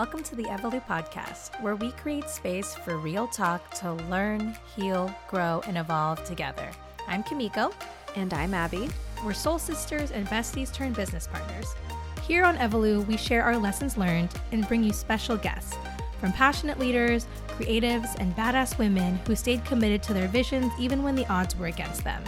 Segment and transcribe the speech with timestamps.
[0.00, 5.14] Welcome to the Evolu podcast, where we create space for real talk to learn, heal,
[5.28, 6.70] grow, and evolve together.
[7.06, 7.70] I'm Kimiko.
[8.16, 8.88] And I'm Abby.
[9.22, 11.74] We're soul sisters and besties turned business partners.
[12.22, 15.76] Here on Evolu, we share our lessons learned and bring you special guests
[16.18, 17.26] from passionate leaders,
[17.58, 21.66] creatives, and badass women who stayed committed to their visions even when the odds were
[21.66, 22.24] against them.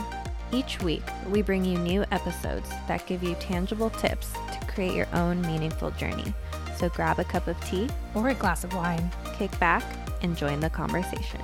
[0.53, 5.09] Each week, we bring you new episodes that give you tangible tips to create your
[5.15, 6.35] own meaningful journey.
[6.83, 9.85] So grab a cup of tea or a glass of wine, kick back,
[10.21, 11.41] and join the conversation.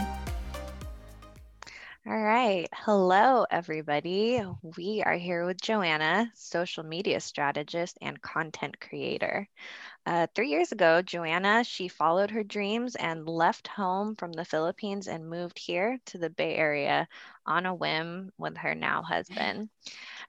[2.05, 2.67] All right.
[2.73, 4.43] Hello, everybody.
[4.77, 9.49] We are here with Joanna, social media strategist and content creator.
[10.09, 15.07] Uh, three years ago, Joanna, she followed her dreams and left home from the Philippines
[15.07, 17.07] and moved here to the Bay Area
[17.45, 19.69] on a whim with her now husband.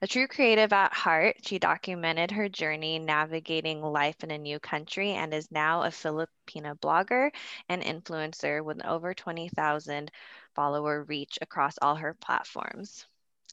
[0.02, 5.12] A true creative at heart, she documented her journey navigating life in a new country
[5.12, 7.30] and is now a Filipina blogger
[7.70, 10.10] and influencer with over 20,000
[10.54, 13.06] follower reach across all her platforms.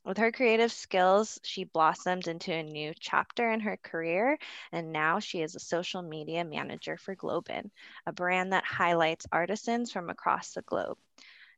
[0.05, 4.37] With her creative skills, she blossomed into a new chapter in her career,
[4.71, 7.69] and now she is a social media manager for GlobeIn,
[8.05, 10.97] a brand that highlights artisans from across the globe.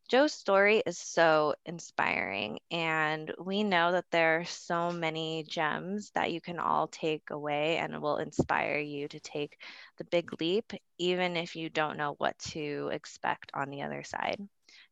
[0.09, 6.31] Joe's story is so inspiring, and we know that there are so many gems that
[6.31, 9.61] you can all take away and will inspire you to take
[9.97, 14.39] the big leap, even if you don't know what to expect on the other side.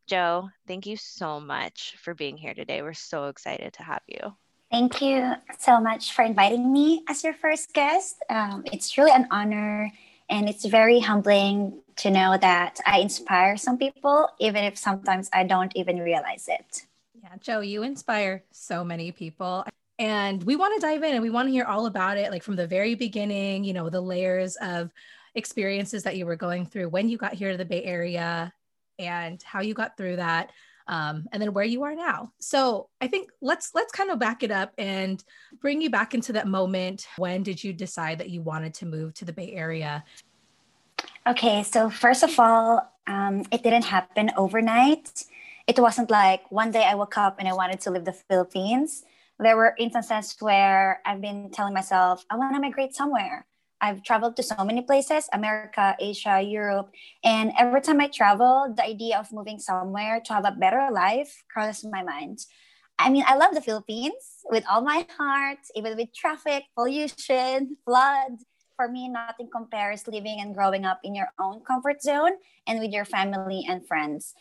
[0.07, 2.81] Jo, thank you so much for being here today.
[2.81, 4.33] We're so excited to have you.
[4.71, 8.15] Thank you so much for inviting me as your first guest.
[8.29, 9.91] Um, it's really an honor
[10.29, 15.43] and it's very humbling to know that I inspire some people, even if sometimes I
[15.43, 16.85] don't even realize it.
[17.21, 19.65] Yeah, Joe, you inspire so many people.
[19.99, 22.43] And we want to dive in and we want to hear all about it, like
[22.43, 24.93] from the very beginning, you know, the layers of
[25.35, 28.53] experiences that you were going through when you got here to the Bay Area
[28.99, 30.51] and how you got through that
[30.87, 32.31] um, and then where you are now.
[32.39, 35.23] So i think let's let's kind of back it up and
[35.61, 37.07] bring you back into that moment.
[37.17, 40.03] When did you decide that you wanted to move to the bay area?
[41.27, 45.25] Okay so first of all um, it didn't happen overnight.
[45.65, 49.03] It wasn't like one day i woke up and i wanted to leave the philippines.
[49.39, 53.45] There were instances where i've been telling myself i want to migrate somewhere
[53.81, 56.91] I've traveled to so many places America, Asia, Europe.
[57.23, 61.43] And every time I travel, the idea of moving somewhere to have a better life
[61.51, 62.39] crosses my mind.
[62.99, 68.41] I mean, I love the Philippines with all my heart, even with traffic, pollution, flood.
[68.75, 72.33] For me, nothing compares living and growing up in your own comfort zone
[72.67, 74.35] and with your family and friends.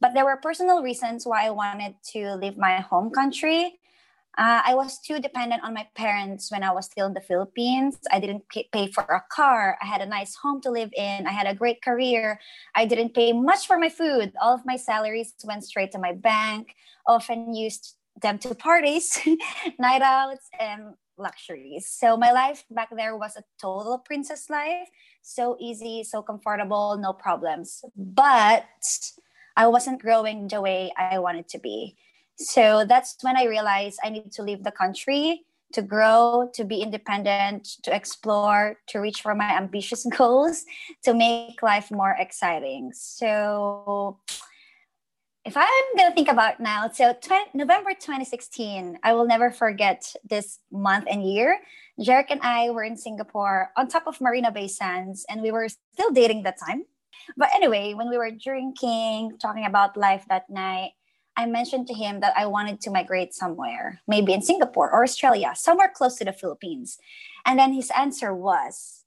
[0.00, 3.79] But there were personal reasons why I wanted to leave my home country
[4.38, 7.98] uh, I was too dependent on my parents when I was still in the Philippines.
[8.12, 9.76] I didn't pay for a car.
[9.82, 11.26] I had a nice home to live in.
[11.26, 12.38] I had a great career.
[12.74, 14.32] I didn't pay much for my food.
[14.40, 16.74] All of my salaries went straight to my bank,
[17.06, 19.18] often used them to parties,
[19.78, 21.86] night outs, and luxuries.
[21.86, 24.88] So my life back there was a total princess life.
[25.22, 27.84] So easy, so comfortable, no problems.
[27.96, 28.64] But
[29.56, 31.96] I wasn't growing the way I wanted to be.
[32.40, 36.80] So that's when I realized I need to leave the country to grow, to be
[36.80, 40.64] independent, to explore, to reach for my ambitious goals,
[41.04, 42.92] to make life more exciting.
[42.94, 44.18] So
[45.44, 50.60] if I'm gonna think about now, so 20, November 2016, I will never forget this
[50.72, 51.60] month and year.
[52.00, 55.68] Jarek and I were in Singapore on top of Marina Bay Sands, and we were
[55.68, 56.84] still dating that time.
[57.36, 60.92] But anyway, when we were drinking, talking about life that night,
[61.36, 65.52] I mentioned to him that I wanted to migrate somewhere, maybe in Singapore or Australia,
[65.54, 66.98] somewhere close to the Philippines.
[67.46, 69.04] And then his answer was,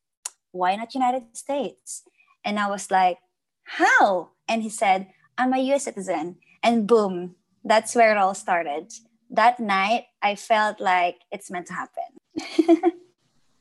[0.51, 2.03] Why not United States?
[2.43, 3.17] And I was like,
[3.63, 4.29] How?
[4.47, 5.07] And he said,
[5.37, 6.37] I'm a US citizen.
[6.61, 8.93] And boom, that's where it all started.
[9.29, 12.91] That night, I felt like it's meant to happen.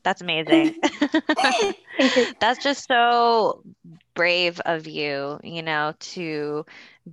[0.03, 0.75] That's amazing.
[2.39, 3.63] That's just so
[4.15, 6.65] brave of you, you know, to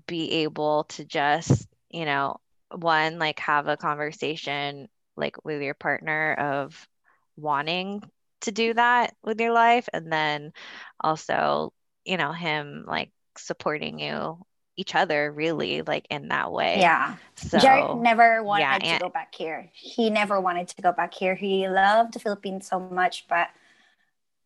[0.06, 2.38] be able to just, you know,
[2.74, 6.88] one, like have a conversation like with your partner of
[7.36, 8.02] wanting
[8.42, 9.88] to do that with your life.
[9.92, 10.52] And then
[11.00, 11.72] also,
[12.04, 14.44] you know, him like supporting you
[14.76, 16.80] each other really like in that way.
[16.80, 17.16] Yeah.
[17.36, 19.68] So Jarek never wanted yeah, to go back here.
[19.72, 21.34] He never wanted to go back here.
[21.34, 23.48] He loved the Philippines so much, but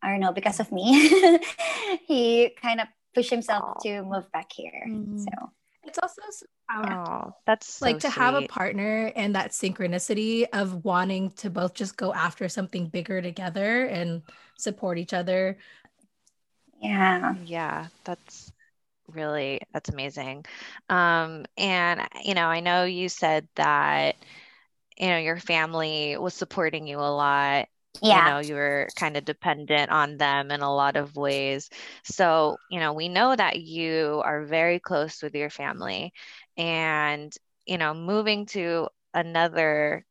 [0.05, 1.09] I don't know, because of me,
[2.07, 4.85] he kind of pushed himself to move back here.
[4.87, 5.17] Mm-hmm.
[5.17, 5.29] So
[5.83, 6.21] it's also
[6.71, 8.21] oh, that's so like to sweet.
[8.21, 13.21] have a partner and that synchronicity of wanting to both just go after something bigger
[13.21, 14.21] together and
[14.57, 15.57] support each other
[16.81, 17.35] Yeah.
[17.45, 18.51] Yeah, that's
[19.07, 20.45] really that's amazing.
[20.89, 24.15] Um, and you know, I know you said that
[24.97, 27.69] you know your family was supporting you a lot
[28.01, 28.25] yeah.
[28.25, 31.69] you know you were kind of dependent on them in a lot of ways
[32.03, 36.13] so you know we know that you are very close with your family
[36.57, 40.05] and you know moving to another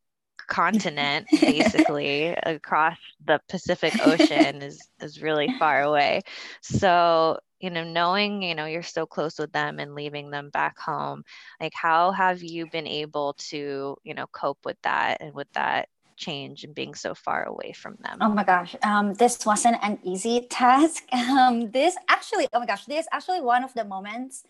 [0.46, 6.22] continent basically across the Pacific Ocean is is really far away.
[6.62, 10.78] So, you know, knowing, you know, you're so close with them and leaving them back
[10.78, 11.24] home,
[11.60, 15.88] like how have you been able to, you know, cope with that and with that
[16.16, 18.18] change and being so far away from them?
[18.20, 21.04] Oh my gosh, um, this wasn't an easy task.
[21.14, 24.44] Um, this actually, oh my gosh, this is actually one of the moments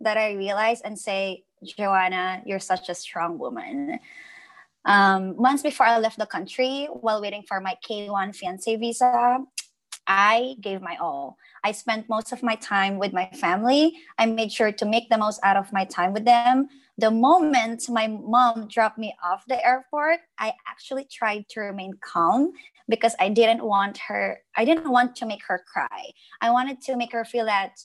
[0.00, 3.98] that I realize and say, Joanna, you're such a strong woman.
[4.84, 9.38] Um, months before I left the country, while waiting for my K1 fiance visa,
[10.12, 11.38] I gave my all.
[11.62, 13.96] I spent most of my time with my family.
[14.18, 16.66] I made sure to make the most out of my time with them.
[16.98, 22.50] The moment my mom dropped me off the airport, I actually tried to remain calm
[22.88, 26.10] because I didn't want her, I didn't want to make her cry.
[26.40, 27.78] I wanted to make her feel that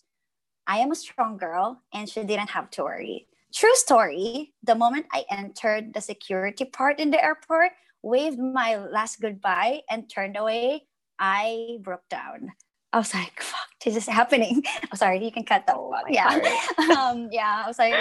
[0.65, 3.27] I am a strong girl and she didn't have to worry.
[3.53, 9.21] True story, the moment I entered the security part in the airport, waved my last
[9.21, 10.87] goodbye and turned away,
[11.19, 12.51] I broke down.
[12.93, 14.63] I was like, fuck, this is happening.
[14.91, 15.75] I'm sorry, you can cut that.
[15.75, 16.39] Oh yeah.
[16.97, 17.63] um, yeah.
[17.65, 17.93] I was like,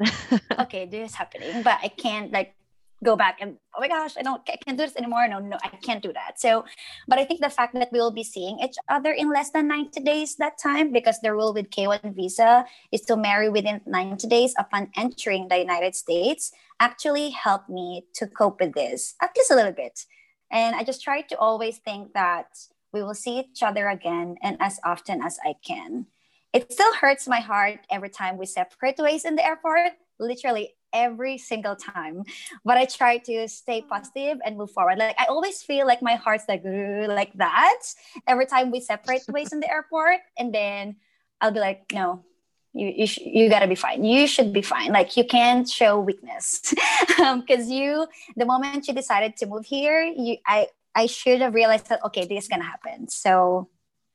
[0.60, 2.54] okay, this is happening, but I can't like
[3.02, 5.58] go back and oh my gosh i don't i can't do this anymore no no
[5.64, 6.64] i can't do that so
[7.08, 9.66] but i think the fact that we will be seeing each other in less than
[9.66, 14.28] 90 days that time because the rule with k1 visa is to marry within 90
[14.28, 19.50] days upon entering the united states actually helped me to cope with this at least
[19.50, 20.06] a little bit
[20.52, 22.46] and i just try to always think that
[22.92, 26.06] we will see each other again and as often as i can.
[26.52, 31.38] It still hurts my heart every time we separate ways in the airport literally every
[31.38, 32.22] single time.
[32.64, 33.88] But i try to stay mm.
[33.88, 34.98] positive and move forward.
[34.98, 37.82] Like i always feel like my heart's like like that
[38.28, 40.20] every time we separate ways in the airport.
[40.38, 40.96] And then
[41.40, 42.24] i'll be like no
[42.72, 45.98] you you, sh- you gotta be fine you should be fine like you can't show
[46.00, 46.74] weakness
[47.10, 51.54] because um, you the moment you decided to move here you i i should have
[51.54, 53.68] realized that okay this is gonna happen so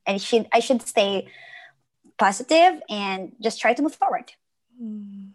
[0.05, 1.27] and should i should stay
[2.17, 4.31] positive and just try to move forward
[4.81, 5.29] mm.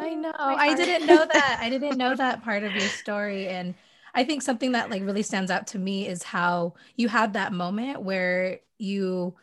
[0.00, 0.32] I know.
[0.36, 1.58] I didn't know that.
[1.60, 3.48] I didn't know that part of your story.
[3.48, 3.74] And
[4.14, 7.52] I think something that like really stands out to me is how you had that
[7.52, 9.34] moment where you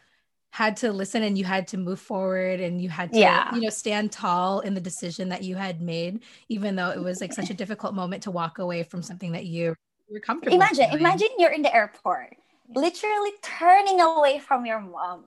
[0.55, 3.53] had to listen and you had to move forward and you had to yeah.
[3.53, 7.19] you know stand tall in the decision that you had made even though it was
[7.19, 9.75] like such a difficult moment to walk away from something that you
[10.09, 11.01] were comfortable imagine doing.
[11.01, 12.37] imagine you're in the airport
[12.73, 15.25] literally turning away from your mom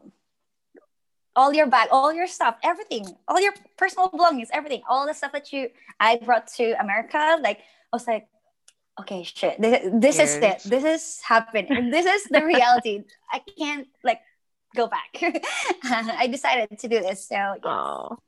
[1.36, 5.30] all your bag, all your stuff, everything, all your personal belongings, everything, all the stuff
[5.30, 5.68] that you
[6.00, 7.38] I brought to America.
[7.40, 8.26] Like I was like,
[9.00, 10.62] okay, shit, this, this is it.
[10.64, 11.90] This is happening.
[11.92, 13.04] this is the reality.
[13.30, 14.20] I can't like
[14.76, 15.20] go back.
[15.84, 17.28] I decided to do this.
[17.28, 17.58] So yes.
[17.64, 18.18] oh.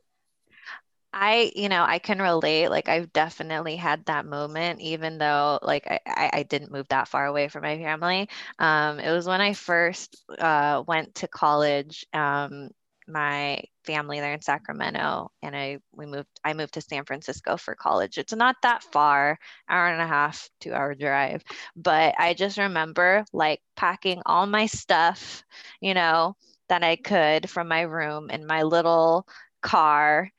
[1.13, 2.69] I, you know, I can relate.
[2.69, 7.27] Like, I've definitely had that moment, even though, like, I, I didn't move that far
[7.27, 8.29] away from my family.
[8.61, 12.71] Um, it was when I first uh, went to college um,
[13.09, 17.75] my family there in Sacramento and I we moved I moved to San Francisco for
[17.75, 18.19] college.
[18.19, 21.43] It's not that far, hour and a half, 2 hour drive,
[21.77, 25.45] but I just remember like packing all my stuff,
[25.81, 26.37] you know,
[26.69, 29.27] that I could from my room in my little
[29.63, 30.31] car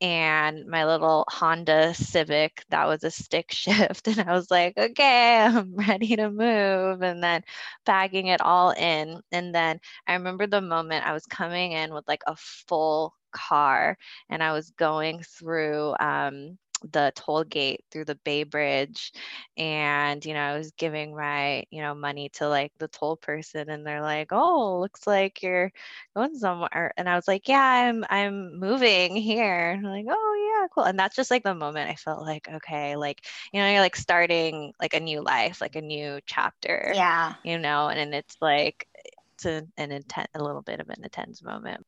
[0.00, 4.08] and my little Honda Civic that was a stick shift.
[4.08, 7.02] And I was like, okay, I'm ready to move.
[7.02, 7.42] And then
[7.84, 9.20] packing it all in.
[9.32, 13.98] And then I remember the moment I was coming in with like a full car
[14.30, 16.58] and I was going through um,
[16.92, 19.12] the toll gate through the Bay Bridge
[19.56, 23.70] and you know I was giving my you know money to like the toll person
[23.70, 25.72] and they're like oh looks like you're
[26.14, 30.60] going somewhere and I was like yeah I'm I'm moving here and I'm like oh
[30.60, 33.70] yeah cool and that's just like the moment I felt like okay like you know
[33.70, 37.34] you're like starting like a new life like a new chapter yeah.
[37.42, 38.86] you know and, and it's like
[39.34, 41.86] it's an, an intent a little bit of an intense moment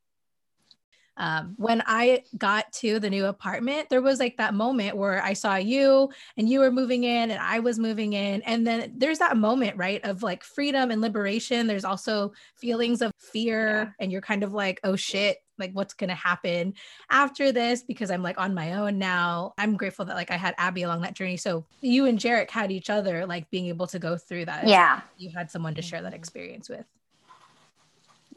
[1.18, 5.32] um, when I got to the new apartment, there was like that moment where I
[5.32, 8.40] saw you and you were moving in and I was moving in.
[8.42, 11.66] And then there's that moment, right, of like freedom and liberation.
[11.66, 13.90] There's also feelings of fear, yeah.
[13.98, 16.72] and you're kind of like, oh shit, like what's going to happen
[17.10, 19.54] after this because I'm like on my own now.
[19.58, 21.36] I'm grateful that like I had Abby along that journey.
[21.36, 24.68] So you and Jarek had each other like being able to go through that.
[24.68, 25.00] Yeah.
[25.16, 26.86] You had someone to share that experience with.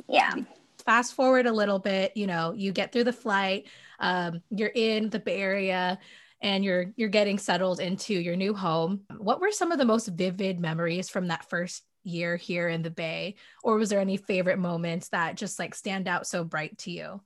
[0.07, 0.33] yeah
[0.81, 3.67] fast forward a little bit you know you get through the flight
[3.99, 5.99] um, you're in the bay area
[6.41, 9.01] and you're you're getting settled into your new home.
[9.17, 12.89] What were some of the most vivid memories from that first year here in the
[12.89, 13.35] bay?
[13.63, 17.21] Or was there any favorite moments that just like stand out so bright to you?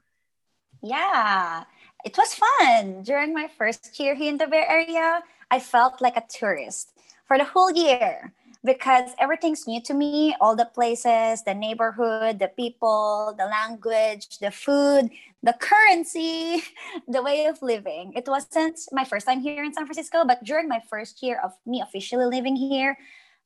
[0.84, 1.64] Yeah
[2.06, 3.02] it was fun.
[3.02, 5.22] During my first year here in the bay area
[5.52, 6.92] i felt like a tourist
[7.26, 8.34] for the whole year
[8.66, 10.36] because everything's new to me.
[10.42, 15.10] All the places the neighborhood the people the language the food
[15.44, 16.64] the currency
[17.08, 18.14] the way of living.
[18.16, 21.54] It wasn't my first time here in san francisco but during my first year of
[21.66, 22.98] me officially living here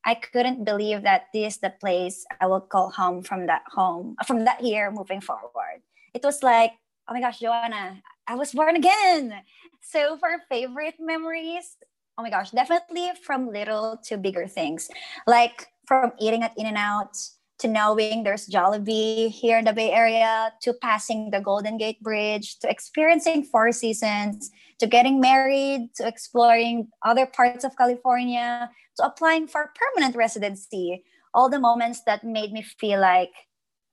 [0.05, 4.15] i couldn't believe that this is the place i will call home from that home
[4.25, 5.83] from that year moving forward.
[6.13, 6.71] It was like
[7.07, 9.33] oh my gosh joanna i was born again.
[9.81, 11.79] So for favorite memories
[12.19, 14.89] oh my gosh, definitely from little to bigger things.
[15.25, 17.15] Like from eating at In-N-Out
[17.59, 22.59] to knowing there's Jollibee here in the Bay Area to passing the Golden Gate Bridge
[22.59, 29.47] to experiencing Four Seasons to getting married to exploring other parts of California to applying
[29.47, 31.05] for permanent residency.
[31.33, 33.31] All the moments that made me feel like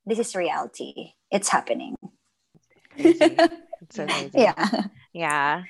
[0.05, 1.13] this is reality.
[1.31, 1.95] It's happening.
[3.83, 4.33] It's amazing.
[4.43, 4.69] yeah.
[5.13, 5.65] Yeah.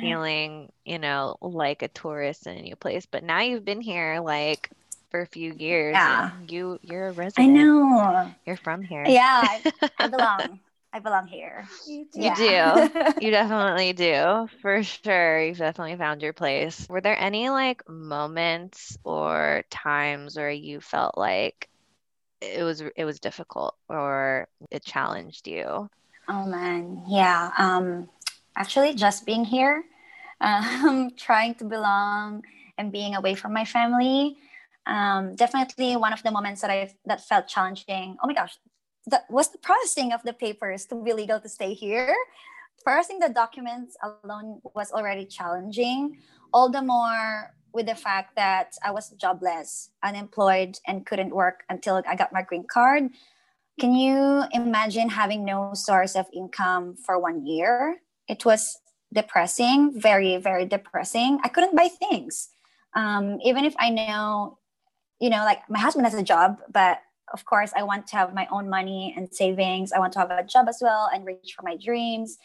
[0.00, 3.06] Feeling, you know, like a tourist in a new place.
[3.06, 4.70] But now you've been here like
[5.10, 5.94] for a few years.
[5.94, 6.30] Yeah.
[6.48, 7.48] You you're a resident.
[7.58, 8.34] I know.
[8.46, 9.04] You're from here.
[9.06, 9.62] Yeah, I,
[9.98, 10.60] I belong.
[10.92, 11.66] I belong here.
[11.86, 12.34] You Yeah.
[12.34, 13.24] do.
[13.24, 14.48] You definitely do.
[14.60, 15.42] For sure.
[15.42, 16.86] You've definitely found your place.
[16.88, 21.68] Were there any like moments or times where you felt like
[22.40, 25.88] it was it was difficult or it challenged you?
[26.28, 27.50] Oh man, yeah.
[27.58, 28.08] Um,
[28.56, 29.84] actually, just being here,
[30.40, 32.42] um, trying to belong
[32.78, 34.36] and being away from my family,
[34.86, 38.16] um, definitely one of the moments that I that felt challenging.
[38.22, 38.58] Oh my gosh,
[39.06, 42.14] that was the processing of the papers to be legal to stay here.
[42.84, 46.18] Processing the documents alone was already challenging.
[46.52, 52.02] All the more with the fact that I was jobless, unemployed, and couldn't work until
[52.06, 53.10] I got my green card.
[53.80, 57.98] Can you imagine having no source of income for one year?
[58.28, 58.78] It was
[59.12, 61.38] depressing, very, very depressing.
[61.42, 62.50] I couldn't buy things.
[62.94, 64.58] Um, even if I know,
[65.20, 67.00] you know, like my husband has a job, but
[67.32, 69.92] of course, I want to have my own money and savings.
[69.92, 72.36] I want to have a job as well and reach for my dreams.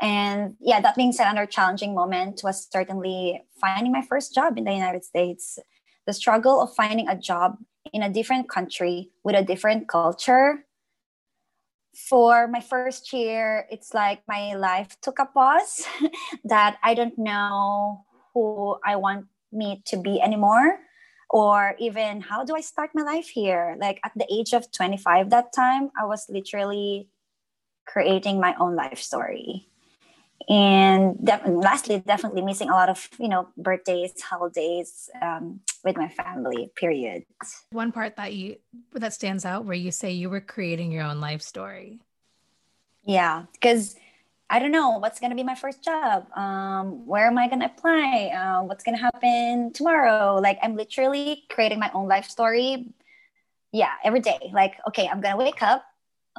[0.00, 4.64] And yeah, that being said, another challenging moment was certainly finding my first job in
[4.64, 5.58] the United States.
[6.06, 7.58] The struggle of finding a job
[7.92, 10.64] in a different country with a different culture
[11.94, 15.86] for my first year, it's like my life took a pause
[16.44, 18.04] that I don't know
[18.34, 20.78] who I want me to be anymore
[21.30, 23.76] or even how do I start my life here?
[23.80, 27.08] Like at the age of 25 that time, I was literally
[27.86, 29.69] creating my own life story.
[30.50, 36.08] And def- lastly, definitely missing a lot of, you know, birthdays, holidays um, with my
[36.08, 37.24] family, period.
[37.70, 38.56] one part that you
[38.94, 42.00] that stands out where you say you were creating your own life story
[43.04, 43.96] Yeah, because
[44.50, 46.26] I don't know what's gonna be my first job.
[46.36, 48.32] Um, where am I gonna apply?
[48.34, 50.36] Uh, what's gonna happen tomorrow?
[50.40, 52.92] Like I'm literally creating my own life story.
[53.72, 54.50] Yeah, every day.
[54.52, 55.84] Like, okay, I'm gonna wake up.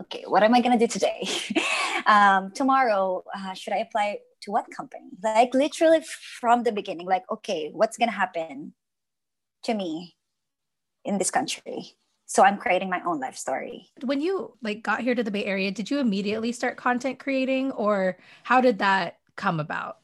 [0.02, 1.28] Okay, what am I gonna do today?
[2.08, 5.10] um, tomorrow, uh, should I apply to what company?
[5.24, 6.02] Like literally
[6.40, 7.06] from the beginning.
[7.06, 8.74] Like, okay, what's gonna happen
[9.64, 10.16] to me
[11.06, 11.94] in this country?
[12.26, 13.92] So I'm creating my own life story.
[14.04, 17.72] when you like got here to the bay area did you immediately start content creating
[17.74, 19.98] or how did that come about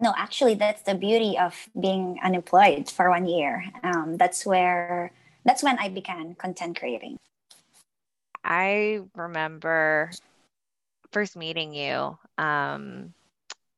[0.00, 3.64] No, actually, that's the beauty of being unemployed for one year.
[3.82, 5.12] Um, that's where
[5.44, 7.18] that's when I began content creating.
[8.44, 10.10] I remember
[11.12, 13.14] first meeting you, um,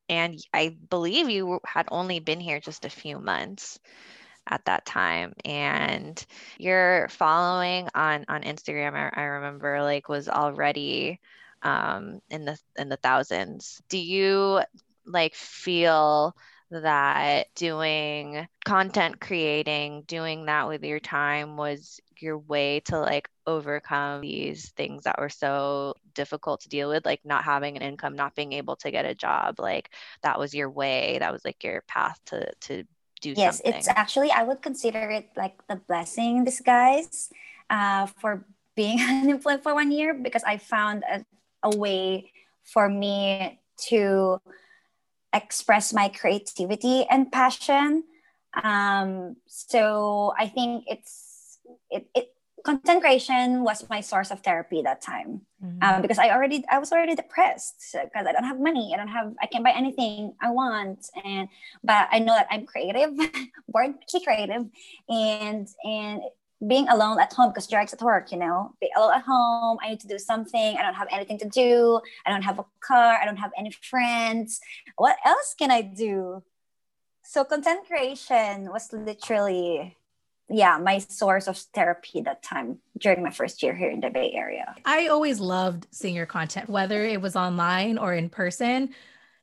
[0.09, 3.79] and I believe you had only been here just a few months
[4.49, 5.35] at that time.
[5.45, 6.25] And
[6.59, 11.21] your following on on Instagram, I, I remember like was already
[11.63, 13.83] um, in the in the thousands.
[13.89, 14.61] Do you
[15.07, 16.37] like feel
[16.71, 24.23] that doing content creating, doing that with your time was your way to like overcome
[24.23, 28.35] these things that were so difficult to deal with, like not having an income, not
[28.35, 29.91] being able to get a job, like
[30.23, 32.85] that was your way, that was like your path to to
[33.23, 33.65] do Yes, something.
[33.65, 37.31] it's actually I would consider it like the blessing in disguise
[37.69, 38.45] uh, for
[38.77, 41.25] being unemployed for one year because I found a,
[41.65, 42.31] a way
[42.63, 44.41] for me to
[45.35, 48.05] express my creativity and passion.
[48.63, 51.24] Um, so I think it's
[51.91, 55.83] it, it content creation was my source of therapy that time mm-hmm.
[55.83, 58.93] um, because I already I was already depressed because I don't have money.
[58.95, 61.07] I don't have I can't buy anything I want.
[61.25, 61.49] And
[61.85, 63.13] but I know that I'm creative,
[63.69, 64.65] born creative,
[65.09, 66.23] and and
[66.67, 69.77] being alone at home because Jarek's at work, you know, be alone at home.
[69.83, 70.77] I need to do something.
[70.79, 72.01] I don't have anything to do.
[72.25, 73.19] I don't have a car.
[73.21, 74.61] I don't have any friends.
[74.97, 76.43] What else can I do?
[77.23, 79.97] So content creation was literally
[80.49, 84.33] yeah, my source of therapy that time during my first year here in the Bay
[84.35, 84.75] Area.
[84.85, 88.91] I always loved seeing your content, whether it was online or in person.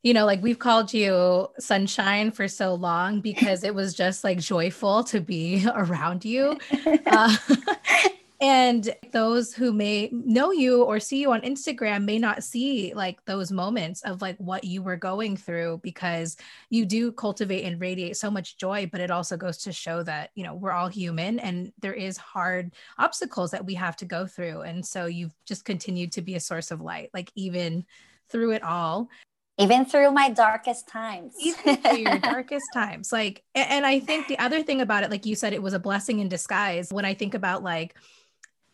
[0.04, 4.40] You know, like we've called you sunshine for so long because it was just like
[4.40, 6.58] joyful to be around you.
[7.06, 7.36] Uh,
[8.42, 13.24] and those who may know you or see you on Instagram may not see like
[13.26, 16.36] those moments of like what you were going through because
[16.70, 20.32] you do cultivate and radiate so much joy but it also goes to show that
[20.34, 24.26] you know we're all human and there is hard obstacles that we have to go
[24.26, 24.62] through.
[24.62, 27.86] And so you've just continued to be a source of light like even
[28.30, 29.10] through it all.
[29.58, 31.36] Even through my darkest times.
[31.40, 33.12] Even through your darkest times.
[33.12, 35.80] Like and i think the other thing about it like you said it was a
[35.80, 36.90] blessing in disguise.
[36.92, 37.96] When i think about like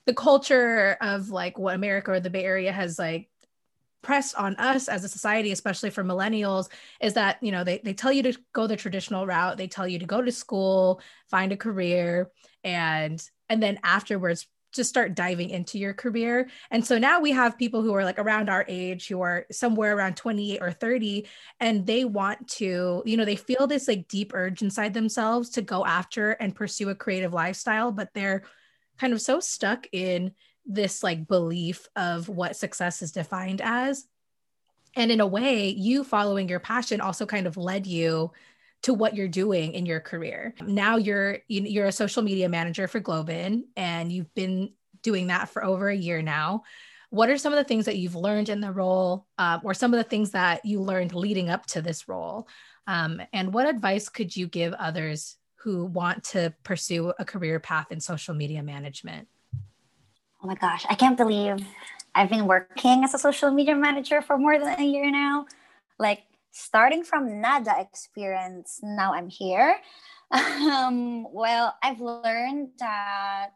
[0.07, 3.29] the culture of like what America or the Bay Area has like
[4.01, 6.69] pressed on us as a society, especially for millennials,
[7.01, 9.87] is that you know they, they tell you to go the traditional route, they tell
[9.87, 12.31] you to go to school, find a career,
[12.63, 16.49] and and then afterwards just start diving into your career.
[16.71, 19.95] And so now we have people who are like around our age who are somewhere
[19.95, 21.25] around 28 or 30
[21.61, 25.61] and they want to, you know, they feel this like deep urge inside themselves to
[25.61, 28.43] go after and pursue a creative lifestyle, but they're
[28.99, 30.31] kind of so stuck in
[30.65, 34.05] this like belief of what success is defined as.
[34.95, 38.31] And in a way, you following your passion also kind of led you
[38.83, 40.53] to what you're doing in your career.
[40.61, 45.63] Now you're you're a social media manager for GlobeIn and you've been doing that for
[45.63, 46.63] over a year now.
[47.09, 49.93] What are some of the things that you've learned in the role, uh, or some
[49.93, 52.47] of the things that you learned leading up to this role?
[52.85, 57.91] Um, and what advice could you give others who want to pursue a career path
[57.91, 59.27] in social media management?
[60.41, 61.57] Oh my gosh, I can't believe
[62.13, 65.45] I've been working as a social media manager for more than a year now.
[65.99, 69.77] Like starting from nada experience, now I'm here.
[70.29, 73.53] Um, well, I've learned that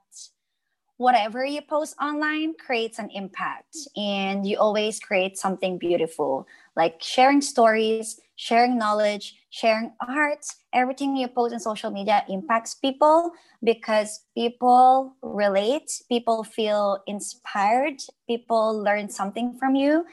[0.96, 7.42] whatever you post online creates an impact and you always create something beautiful like sharing
[7.42, 13.32] stories sharing knowledge sharing art everything you post on social media impacts people
[13.64, 20.04] because people relate people feel inspired people learn something from you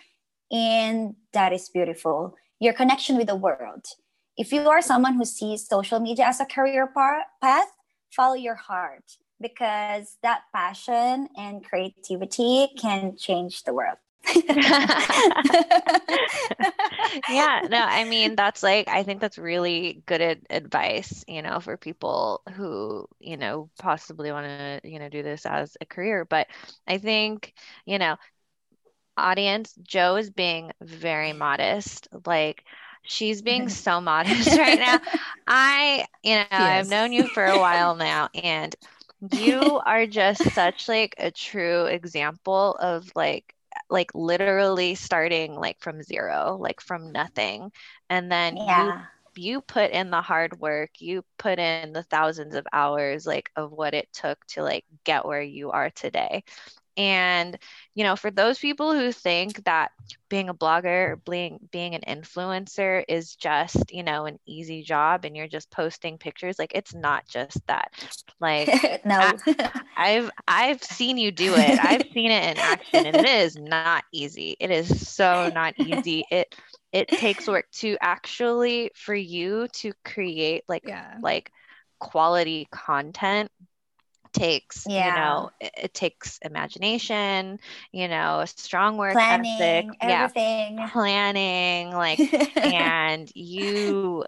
[0.51, 3.85] and that is beautiful your connection with the world
[4.37, 6.93] if you are someone who sees social media as a career
[7.41, 7.71] path
[8.11, 9.05] follow your heart
[9.41, 13.99] because that passion and creativity can change the world.
[17.29, 21.61] yeah, no, I mean, that's like, I think that's really good ad- advice, you know,
[21.61, 26.25] for people who, you know, possibly want to, you know, do this as a career.
[26.25, 26.49] But
[26.87, 27.55] I think,
[27.87, 28.17] you know,
[29.17, 32.09] audience, Joe is being very modest.
[32.25, 32.65] Like,
[33.03, 33.71] she's being mm-hmm.
[33.71, 35.01] so modest right now.
[35.47, 38.75] I, you know, I've known you for a while now, and
[39.33, 43.55] you are just such like a true example of like
[43.91, 47.71] like literally starting like from zero like from nothing
[48.11, 48.67] and then yeah.
[48.67, 48.93] you
[49.37, 53.71] you put in the hard work you put in the thousands of hours like of
[53.73, 56.43] what it took to like get where you are today
[56.99, 57.57] and,
[57.95, 59.93] you know, for those people who think that
[60.29, 65.37] being a blogger, being being an influencer is just, you know, an easy job and
[65.37, 67.93] you're just posting pictures, like it's not just that.
[68.41, 68.69] Like
[69.05, 69.33] no.
[69.47, 71.79] I, I've I've seen you do it.
[71.79, 74.57] I've seen it in action and it is not easy.
[74.59, 76.25] It is so not easy.
[76.33, 76.53] It
[76.93, 81.19] it takes work to actually for you to create like yeah.
[81.23, 81.53] like
[82.01, 83.51] quality content
[84.39, 85.09] takes yeah.
[85.09, 87.59] you know it, it, takes imagination
[87.93, 90.79] you know strong work planning, ethic everything.
[90.79, 92.21] yeah planning like
[92.57, 94.25] and you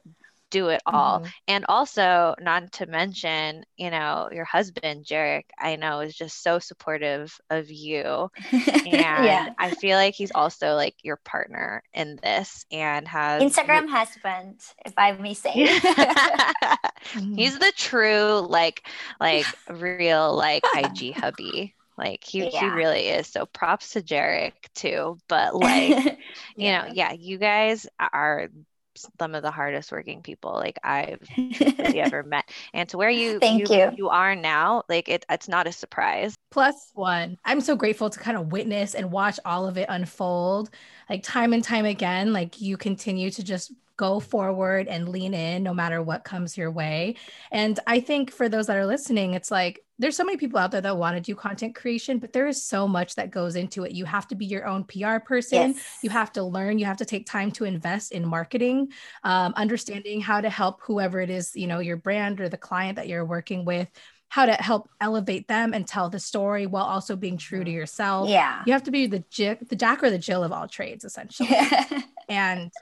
[0.51, 1.21] do it all.
[1.21, 1.29] Mm-hmm.
[1.49, 6.59] And also, not to mention, you know, your husband, Jarek, I know is just so
[6.59, 8.31] supportive of you.
[8.91, 9.51] And yeah.
[9.59, 14.95] I feel like he's also like your partner in this and has Instagram husband, if
[14.97, 15.53] I may say.
[17.37, 18.87] he's the true, like,
[19.21, 21.75] like real, like IG hubby.
[21.97, 22.61] Like he, yeah.
[22.61, 23.29] he really is.
[23.29, 25.19] So props to Jarek too.
[25.29, 26.19] But like,
[26.57, 28.49] you know, yeah, you guys are
[28.95, 32.51] some of the hardest working people like I've really ever met.
[32.73, 33.91] And to where you Thank you, you.
[33.97, 36.35] you are now, like it, it's not a surprise.
[36.51, 37.39] Plus one.
[37.45, 40.71] I'm so grateful to kind of witness and watch all of it unfold.
[41.09, 45.63] Like time and time again, like you continue to just go forward and lean in
[45.63, 47.17] no matter what comes your way.
[47.53, 50.71] And I think for those that are listening, it's like there's so many people out
[50.71, 53.85] there that want to do content creation, but there is so much that goes into
[53.85, 53.93] it.
[53.93, 55.75] You have to be your own PR person.
[55.75, 55.99] Yes.
[56.03, 56.79] You have to learn.
[56.79, 58.89] You have to take time to invest in marketing,
[59.25, 62.97] um, understanding how to help whoever it is, you know, your brand or the client
[62.97, 63.89] that you're working with,
[64.29, 68.31] how to help elevate them and tell the story while also being true to yourself.
[68.31, 68.63] Yeah.
[68.65, 71.51] You have to be the J- the Jack or the Jill of all trades, essentially.
[72.29, 72.73] and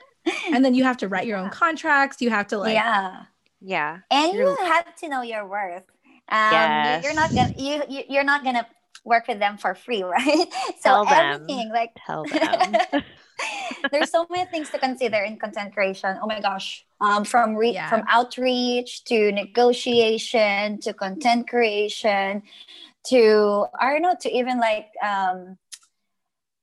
[0.53, 2.21] and then you have to write your own contracts.
[2.21, 3.23] You have to like yeah.
[3.61, 3.99] Yeah.
[4.09, 5.83] And you You're- have to know your worth.
[6.31, 7.03] Um, Yes.
[7.03, 8.67] You're not gonna you, you you're not gonna
[9.05, 10.47] work with them for free, right?
[10.81, 11.41] So Tell them.
[11.47, 12.73] everything like Tell them.
[13.91, 16.17] there's so many things to consider in content creation.
[16.21, 16.85] Oh my gosh.
[17.01, 17.87] Um, from re- Yeah.
[17.89, 22.43] from outreach to negotiation to content creation
[23.07, 25.57] to I don't know to even like um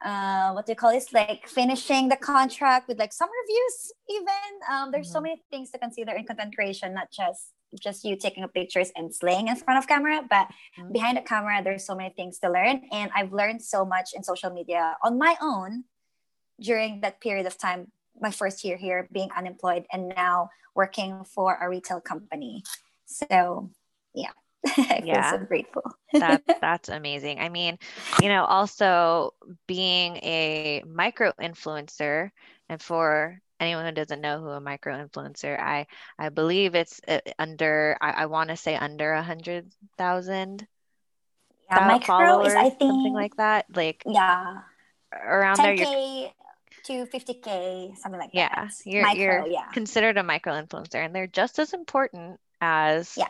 [0.04, 4.50] uh what do you call this like finishing the contract with like some reviews even
[4.70, 5.22] um there's so Mhm.
[5.22, 9.48] many things to consider in content creation not just just you taking pictures and slaying
[9.48, 10.92] in front of camera but Mhm.
[10.92, 14.22] behind the camera there's so many things to learn and i've learned so much in
[14.22, 15.84] social media on my own
[16.60, 21.58] during that period of time my first year here being unemployed and now working for
[21.60, 22.62] a retail company
[23.04, 23.70] so
[24.14, 24.32] yeah
[24.66, 25.82] i feel so grateful
[26.18, 27.40] that that's amazing.
[27.40, 27.78] I mean,
[28.22, 29.34] you know, also
[29.66, 32.30] being a micro influencer,
[32.68, 35.86] and for anyone who doesn't know who a micro influencer, I
[36.18, 40.66] I believe it's uh, under I, I want to say under a hundred thousand
[41.70, 44.62] yeah micro followers, is i think something like that, like yeah
[45.12, 45.74] around there.
[45.74, 46.32] You're 10k
[46.84, 51.14] to 50k something like yeah, that you're micro you're yeah considered a micro influencer, and
[51.14, 53.28] they're just as important as Yeah.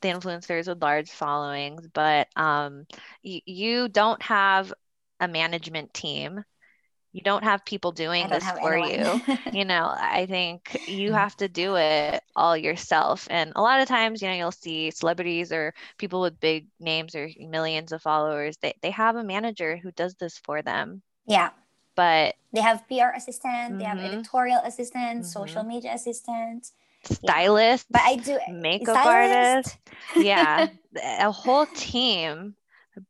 [0.00, 1.86] the influencers with large followings.
[1.92, 2.86] But um,
[3.22, 4.72] you you don't have
[5.20, 6.44] a management team.
[7.12, 8.76] You don't have people doing this for anyone.
[8.76, 9.20] you.
[9.50, 11.14] You know, I think you Mhm.
[11.14, 13.26] have to do it all yourself.
[13.30, 17.14] And a lot of times, you know, you'll see celebrities or people with big names
[17.14, 21.02] or millions of followers, they, they have a manager who does this for them.
[21.26, 21.50] yeah
[21.96, 24.00] But they have pr assistant they have Mhm.
[24.00, 25.24] editorial assistant Mhm.
[25.26, 26.72] social media assistant
[27.04, 29.06] stylists, but i do makeup stylist.
[29.06, 29.78] artists,
[30.16, 30.66] yeah,
[31.02, 32.54] a whole team.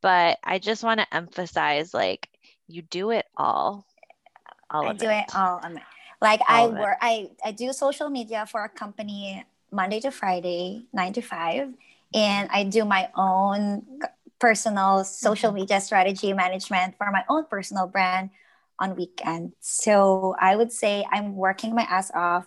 [0.02, 2.28] But I just want to emphasize like
[2.68, 3.86] you do it all.
[4.70, 5.60] All I do it all.
[5.62, 5.80] on
[6.20, 6.88] Like All I it.
[6.88, 11.74] work, I I do social media for a company Monday to Friday, nine to five,
[12.14, 13.86] and I do my own
[14.40, 15.52] personal social Mm-hmm.
[15.52, 18.30] media strategy management for my own personal brand
[18.80, 19.54] on weekends.
[19.60, 22.46] So I would say I'm working my ass off.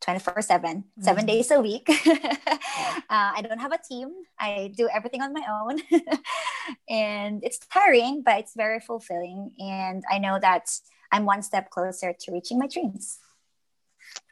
[0.00, 1.26] 24 7 7 Mhm.
[1.26, 5.78] days a week uh, i don't have a team i do everything on my own
[6.88, 10.70] and it's tiring but it's very fulfilling and i know that
[11.12, 13.18] i'm one step closer to reaching my dreams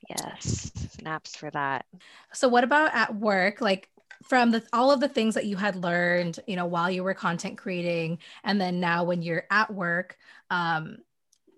[0.08, 1.86] Yes, snaps for that.
[2.32, 3.60] So what about at work?
[3.60, 3.88] Like
[4.22, 7.14] from the all of the things that you had learned, you know, while you were
[7.14, 10.16] content creating, and then now when you're at work,
[10.50, 10.98] um,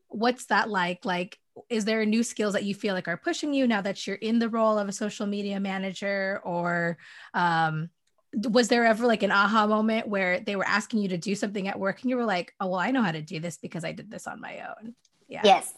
[0.08, 1.04] what's that like?
[1.04, 4.16] Like, is there new skills that you feel like are pushing you now that you're
[4.16, 6.98] in the role of a social media manager, or
[7.34, 7.90] um,
[8.34, 11.66] was there ever like an aha moment where they were asking you to do something
[11.68, 13.84] at work and you were like, oh well, I know how to do this because
[13.84, 14.94] I did this on my own.
[15.28, 15.42] Yeah.
[15.44, 15.72] Yes,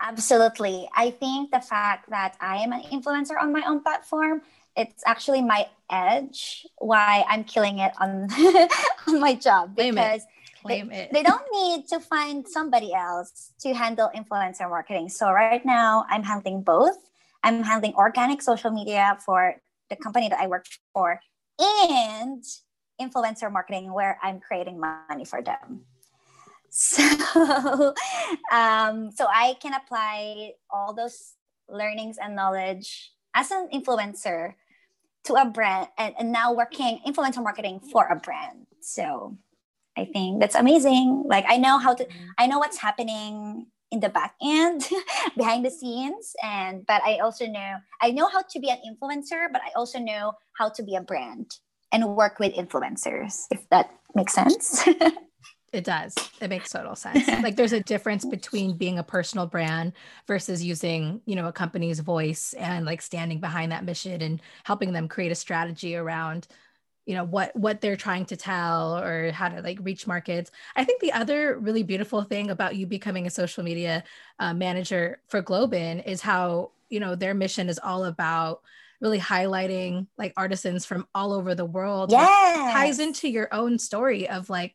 [0.00, 0.88] absolutely.
[0.94, 4.42] I think the fact that I am an influencer on my own platform,
[4.76, 8.28] it's actually my edge why I'm killing it on
[9.08, 10.22] on my job because
[10.62, 11.12] Claim it.
[11.12, 15.08] they don't need to find somebody else to handle influencer marketing.
[15.08, 16.96] So right now I'm handling both.
[17.42, 19.56] I'm handling organic social media for
[19.90, 21.20] the company that I work for
[21.58, 22.42] and
[23.00, 25.82] influencer marketing where I'm creating money for them.
[26.70, 27.94] So,
[28.52, 31.32] um, so I can apply all those
[31.66, 34.52] learnings and knowledge as an influencer
[35.24, 38.66] to a brand and, and now working influencer marketing for a brand.
[38.80, 39.38] So
[39.98, 41.24] I think that's amazing.
[41.26, 42.28] Like I know how to mm-hmm.
[42.38, 44.86] I know what's happening in the back end
[45.36, 49.48] behind the scenes and but I also know I know how to be an influencer,
[49.52, 51.50] but I also know how to be a brand
[51.90, 54.86] and work with influencers, if that makes sense.
[55.70, 56.14] It does.
[56.40, 57.28] It makes total sense.
[57.42, 59.92] like there's a difference between being a personal brand
[60.26, 64.92] versus using, you know, a company's voice and like standing behind that mission and helping
[64.92, 66.46] them create a strategy around,
[67.08, 70.50] you know, what what they're trying to tell or how to like reach markets.
[70.76, 74.04] I think the other really beautiful thing about you becoming a social media
[74.38, 78.60] uh, manager for GlobeIn is how you know their mission is all about
[79.00, 84.28] really highlighting like artisans from all over the world yeah ties into your own story
[84.28, 84.74] of like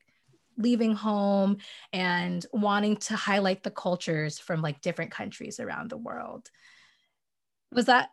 [0.58, 1.58] leaving home
[1.92, 6.50] and wanting to highlight the cultures from like different countries around the world
[7.72, 8.10] was that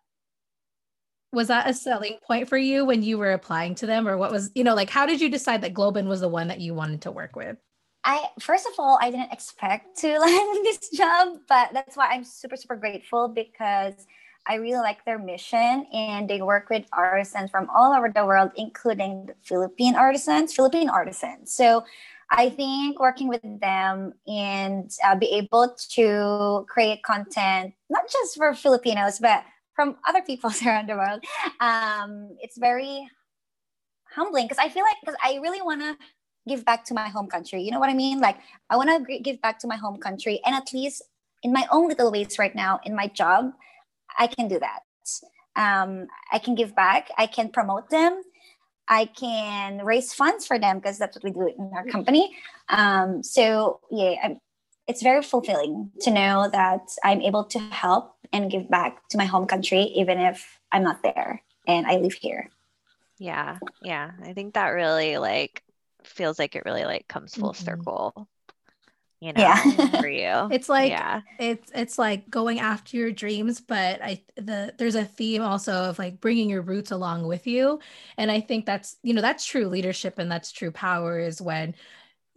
[1.32, 4.32] was that a selling point for you when you were applying to them or what
[4.32, 6.74] was you know like how did you decide that GlobeIn was the one that you
[6.74, 7.56] wanted to work with
[8.04, 12.24] I first of all, I didn't expect to land this job, but that's why I'm
[12.24, 14.06] super super grateful because
[14.46, 18.52] I really like their mission and they work with artisans from all over the world,
[18.56, 21.52] including the Philippine artisans, Philippine artisans.
[21.52, 21.84] So
[22.30, 28.54] I think working with them and uh, be able to create content, not just for
[28.54, 31.24] Filipinos, but from other people around the world,
[31.60, 33.08] um, it's very
[34.14, 35.96] humbling because I feel like because I really want to
[36.48, 37.62] give back to my home country.
[37.62, 38.20] You know what I mean?
[38.20, 41.02] Like I want to give back to my home country, and at least
[41.42, 43.52] in my own little ways right now in my job,
[44.18, 44.80] I can do that.
[45.56, 47.08] Um, I can give back.
[47.18, 48.22] I can promote them.
[48.88, 52.34] I can raise funds for them because that's what we do in our company.
[52.68, 54.40] Um, so yeah, I'm,
[54.90, 59.24] it's very fulfilling to know that I'm able to help and give back to my
[59.24, 62.50] home country, even if I'm not there and I live here.
[63.16, 64.10] Yeah, yeah.
[64.24, 65.62] I think that really like
[66.02, 67.64] feels like it really like comes full mm-hmm.
[67.64, 68.28] circle
[69.20, 70.00] you know yeah.
[70.00, 74.72] for you it's like yeah it's it's like going after your dreams but i the
[74.78, 77.78] there's a theme also of like bringing your roots along with you
[78.16, 81.74] and i think that's you know that's true leadership and that's true power is when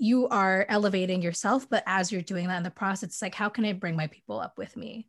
[0.04, 3.48] you are elevating yourself but as you're doing that in the process it's like how
[3.48, 5.08] can i bring my people up with me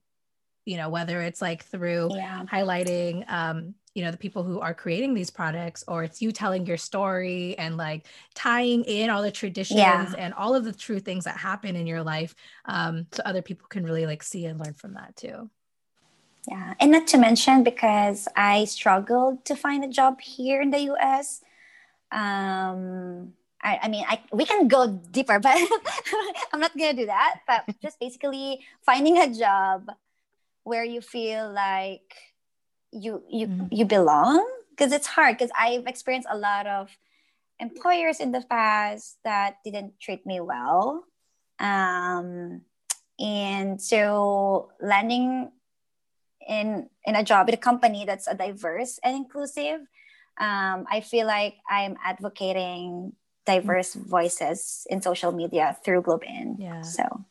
[0.64, 2.44] you know whether it's like through yeah.
[2.44, 6.64] highlighting um you know the people who are creating these products or it's you telling
[6.64, 10.14] your story and like tying in all the traditions yeah.
[10.16, 13.66] and all of the true things that happen in your life um, so other people
[13.68, 15.50] can really like see and learn from that too
[16.48, 20.78] yeah and not to mention because i struggled to find a job here in the
[20.78, 21.40] us
[22.12, 23.32] um,
[23.64, 25.56] I, I mean I, we can go deeper but
[26.52, 29.90] i'm not gonna do that but just basically finding a job
[30.64, 32.14] where you feel like
[32.92, 33.66] you you mm-hmm.
[33.70, 36.90] you belong because it's hard because I've experienced a lot of
[37.60, 41.04] employers in the past that didn't treat me well.
[41.60, 42.62] Um,
[43.18, 45.52] and so landing
[46.48, 49.80] in in a job at a company that's a diverse and inclusive,
[50.40, 53.12] um, I feel like I'm advocating
[53.46, 54.08] diverse mm-hmm.
[54.08, 56.56] voices in social media through GlobeIn.
[56.58, 56.82] Yeah.
[56.82, 57.24] So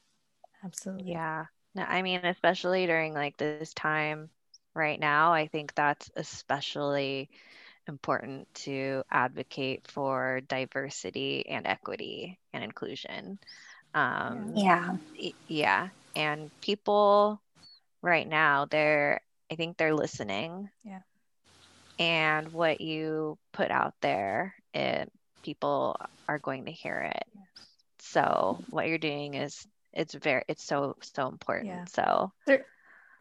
[0.64, 1.12] absolutely.
[1.12, 1.46] Yeah.
[1.76, 4.30] No, I mean, especially during like this time
[4.76, 7.30] right now, I think that's especially
[7.88, 13.40] important to advocate for diversity and equity and inclusion.
[13.94, 14.98] Um, yeah.
[15.48, 15.90] Yeah.
[16.16, 17.42] And people
[18.02, 19.22] right now, they're,
[19.52, 20.70] I think they're listening.
[20.84, 21.02] Yeah.
[22.00, 25.12] And what you put out there, it,
[25.44, 27.26] people are going to hear it.
[28.00, 31.68] So what you're doing is it's very it's so so important.
[31.68, 31.86] Yeah.
[31.86, 32.66] So there,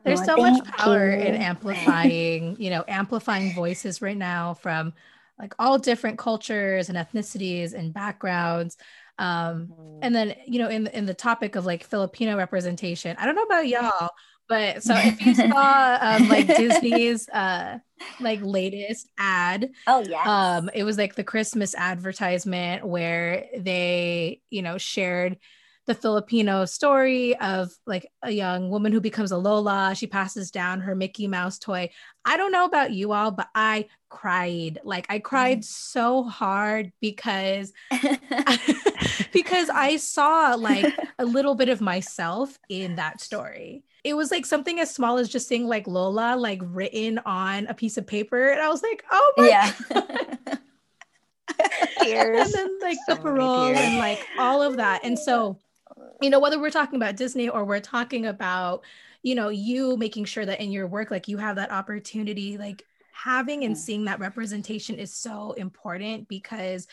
[0.04, 1.22] there's so much power you.
[1.22, 4.92] in amplifying, you know, amplifying voices right now from
[5.38, 8.76] like all different cultures and ethnicities and backgrounds.
[9.18, 9.98] Um, mm-hmm.
[10.02, 13.42] and then, you know, in in the topic of like Filipino representation, I don't know
[13.42, 14.10] about y'all,
[14.52, 17.78] but so if you saw um, like Disney's uh
[18.20, 24.60] like latest ad, oh yeah, um, it was like the Christmas advertisement where they, you
[24.60, 25.38] know, shared
[25.86, 29.94] the Filipino story of like a young woman who becomes a Lola.
[29.96, 31.88] She passes down her Mickey Mouse toy.
[32.26, 34.80] I don't know about you all, but I cried.
[34.84, 35.64] Like I cried mm.
[35.64, 37.72] so hard because
[39.32, 43.82] because I saw like a little bit of myself in that story.
[44.04, 47.74] It was like something as small as just saying like Lola like written on a
[47.74, 49.72] piece of paper and I was like, "Oh my yeah.
[49.90, 50.58] god."
[52.00, 55.04] And then like so the parol and like all of that.
[55.04, 55.58] And so
[56.22, 58.82] you know whether we're talking about disney or we're talking about
[59.22, 62.84] you know you making sure that in your work like you have that opportunity like
[63.12, 66.86] having and seeing that representation is so important because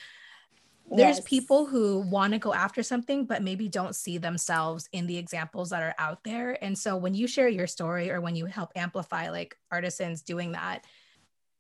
[0.91, 1.27] there's yes.
[1.27, 5.69] people who want to go after something but maybe don't see themselves in the examples
[5.69, 8.71] that are out there and so when you share your story or when you help
[8.75, 10.85] amplify like artisans doing that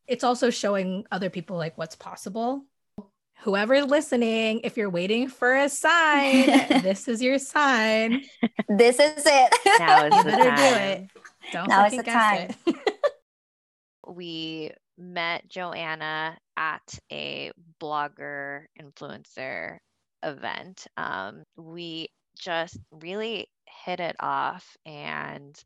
[0.07, 2.63] it's also showing other people like what's possible
[3.41, 6.45] whoever listening, if you're waiting for a sign,
[6.81, 8.23] this is your sign.
[8.67, 9.79] This is it.
[9.79, 10.55] Now is the time.
[10.55, 11.07] do it.
[11.51, 12.51] Don't now is the time.
[12.65, 12.75] It.
[14.07, 19.79] we met Joanna at a blogger influencer
[20.23, 20.87] event.
[20.97, 23.49] Um, we just really
[23.85, 25.61] hit it off and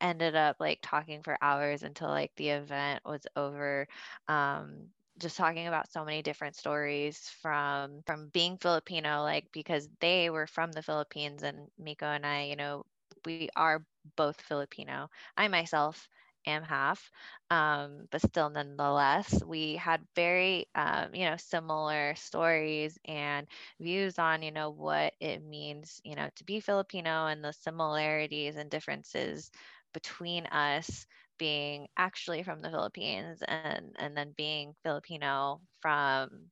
[0.00, 3.86] ended up like talking for hours until like the event was over.
[4.28, 10.30] Um, just talking about so many different stories from from being Filipino, like because they
[10.30, 12.84] were from the Philippines and Miko and I, you know,
[13.26, 13.74] we are
[14.08, 15.08] both Filipino.
[15.36, 16.08] I myself
[16.46, 17.10] am half,
[17.50, 23.46] um, but still, nonetheless, we had very, um, you know, similar stories and
[23.80, 28.56] views on, you know, what it means, you know, to be Filipino and the similarities
[28.56, 29.50] and differences
[29.92, 31.06] between us
[31.38, 36.50] being actually from the Philippines and and then being Filipino from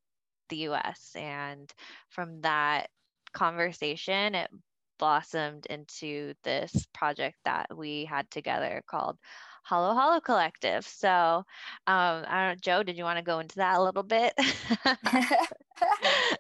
[0.48, 1.72] the US and
[2.11, 2.88] from that
[3.33, 4.50] conversation it
[4.98, 9.18] blossomed into this project that we had together called
[9.64, 10.87] Halo Halo Collective.
[10.87, 11.44] So, um,
[11.87, 14.35] I don't know, Joe, did you want to go into that a little bit?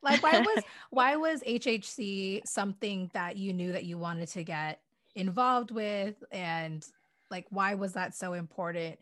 [0.02, 4.80] like, why was why was HHC something that you knew that you wanted to get
[5.14, 6.86] involved with, and
[7.30, 8.98] like, why was that so important?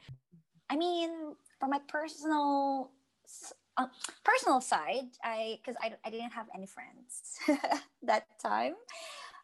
[0.68, 2.90] I mean, from my personal
[3.76, 3.87] uh,
[4.24, 7.38] personal side, I because I, I didn't have any friends
[8.02, 8.74] that time.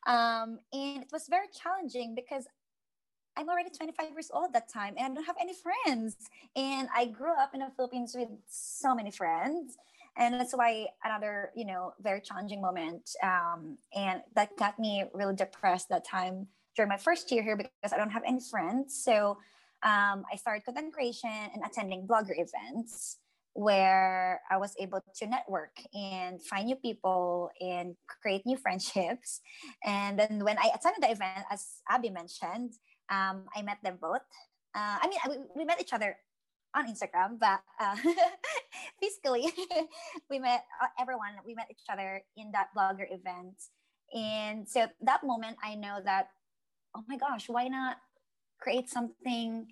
[0.07, 2.47] Um, and it was very challenging because
[3.37, 6.17] I'm already 25 years old at that time and I don't have any friends.
[6.55, 9.77] And I grew up in the Philippines with so many friends.
[10.17, 13.11] And that's why another, you know, very challenging moment.
[13.23, 17.93] Um, and that got me really depressed that time during my first year here because
[17.93, 19.03] I don't have any friends.
[19.05, 19.39] So
[19.83, 23.19] um, I started content creation and attending blogger events
[23.53, 29.41] where I was able to network and find new people and create new friendships.
[29.85, 32.73] And then when I attended the event, as Abby mentioned,
[33.11, 34.23] um, I met them both.
[34.75, 36.17] Uh, I mean, we, we met each other
[36.75, 37.97] on Instagram, but uh,
[39.01, 39.51] physically,
[40.31, 41.31] we met uh, everyone.
[41.47, 43.57] We met each other in that blogger event.
[44.13, 46.29] And so that moment, I know that,
[46.95, 47.97] oh my gosh, why not
[48.61, 49.67] create something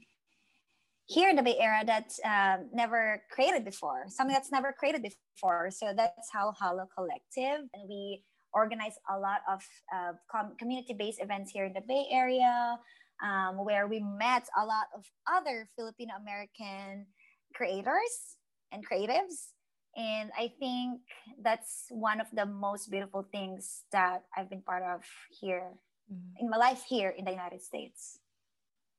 [1.06, 5.70] here in the Bay Area that's um, never created before, something that's never created before.
[5.70, 9.60] So that's how Halo Collective, and we organize a lot of
[9.94, 12.78] uh, com- community-based events here in the Bay Area,
[13.22, 17.06] um, where we met a lot of other Filipino American
[17.54, 18.36] creators
[18.72, 19.52] and creatives.
[19.96, 21.00] And I think
[21.40, 25.70] that's one of the most beautiful things that I've been part of here
[26.12, 26.44] mm-hmm.
[26.44, 28.18] in my life here in the United States.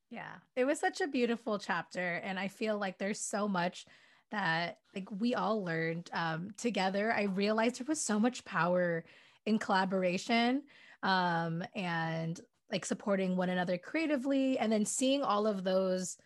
[0.10, 2.22] Yeah, it was such a beautiful chapter.
[2.24, 3.86] And I feel like there's so much
[4.32, 7.12] that like we all learned um, together.
[7.12, 9.04] I realized there was so much power
[9.46, 10.64] in collaboration
[11.04, 12.40] um, and
[12.72, 16.18] like supporting one another creatively and then seeing all of those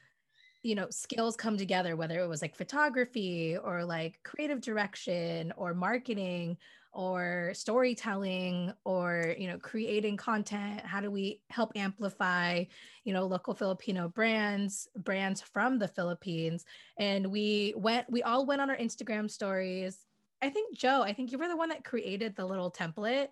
[0.63, 5.73] you know skills come together whether it was like photography or like creative direction or
[5.73, 6.57] marketing
[6.91, 10.81] or storytelling or you know creating content.
[10.81, 12.63] How do we help amplify
[13.03, 16.65] you know local filipino brands brands from the philippines?
[16.97, 19.99] And we went we all went on our instagram stories.
[20.41, 23.27] I think joe i think you were the one that created the little template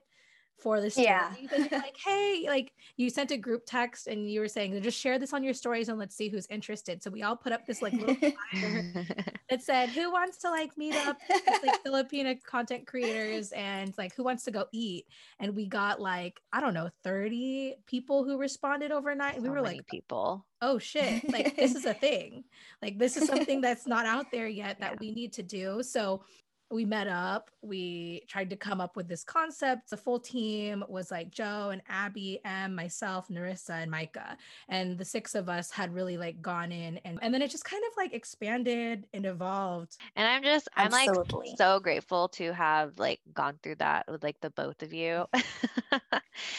[0.57, 1.05] for the story.
[1.05, 1.31] Yeah.
[1.71, 5.33] like, hey, like you sent a group text and you were saying, just share this
[5.33, 7.03] on your stories and let's see who's interested.
[7.03, 8.15] So we all put up this like little
[8.51, 9.05] flyer
[9.49, 14.15] that said, who wants to like meet up with like Filipino content creators and like
[14.15, 15.05] who wants to go eat?
[15.39, 19.35] And we got like, I don't know, 30 people who responded overnight.
[19.35, 20.45] So we were like, people.
[20.59, 22.43] Oh shit, like this is a thing.
[22.81, 24.97] Like this is something that's not out there yet that yeah.
[24.99, 25.83] we need to do.
[25.83, 26.23] So
[26.71, 29.89] we met up we tried to come up with this concept.
[29.89, 34.37] The full team was like joe and abby and myself narissa and micah.
[34.69, 37.65] And the six of us had really like gone in and and then it just
[37.65, 39.97] kind of like expanded and evolved.
[40.15, 41.49] And i'm just i'm Absolutely.
[41.49, 45.25] like so grateful to have like gone through that with like the both of you.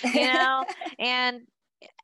[0.05, 0.65] You know?
[0.99, 1.43] And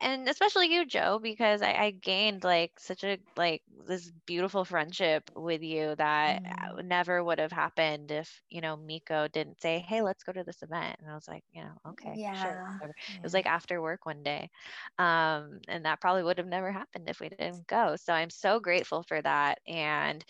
[0.01, 5.29] and especially you joe because I, I, gained like such a like this beautiful friendship
[5.35, 6.85] with you that mm.
[6.85, 10.61] never would have happened if you know miko didn't say hey let's go to this
[10.61, 12.41] event and i was like you know okay yeah.
[12.41, 12.79] sure
[13.15, 14.49] it was like after work one day
[14.97, 18.59] um, and that probably would have never happened if we didn't go so i'm so
[18.59, 20.23] grateful for that and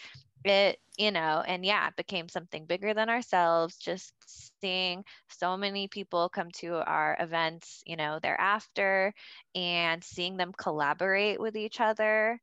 [0.48, 4.14] it you know and yeah it became something bigger than ourselves just
[4.62, 9.14] seeing so many people come to our events you know thereafter
[9.54, 12.40] and seeing them collaborate with each other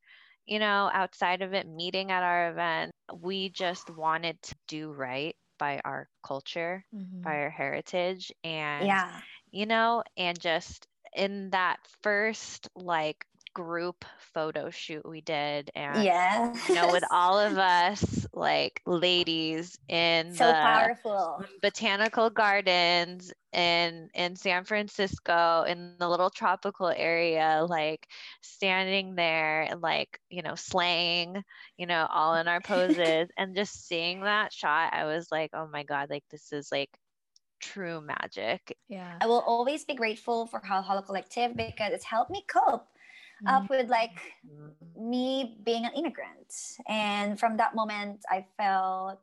[0.46, 5.36] you know outside of it meeting at our event we just wanted to do right
[5.58, 7.22] by our culture mm-hmm.
[7.22, 9.12] by our heritage and yeah
[9.50, 13.24] you know and just in that first like
[13.54, 19.78] group photo shoot we did and yeah you know with all of us like ladies
[19.88, 27.64] in so the powerful botanical gardens in in San Francisco in the little tropical area
[27.68, 28.08] like
[28.40, 31.42] standing there and like you know slaying
[31.76, 35.68] you know all in our poses and just seeing that shot I was like oh
[35.70, 36.90] my god like this is like
[37.60, 39.16] true magic Yeah.
[39.20, 42.86] I will always be grateful for Halo Halo Collective because it's helped me cope.
[43.46, 44.18] Up with like
[44.96, 46.52] me being an immigrant.
[46.88, 49.20] And from that moment, I felt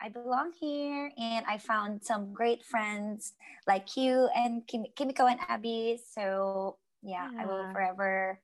[0.00, 3.34] I belong here and I found some great friends
[3.66, 6.00] like you and Kim- Kimiko and Abby.
[6.12, 8.40] So, yeah, I will forever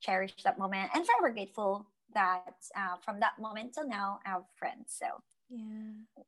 [0.00, 4.44] cherish that moment and forever grateful that uh, from that moment till now, I have
[4.56, 4.94] friends.
[4.98, 5.06] So,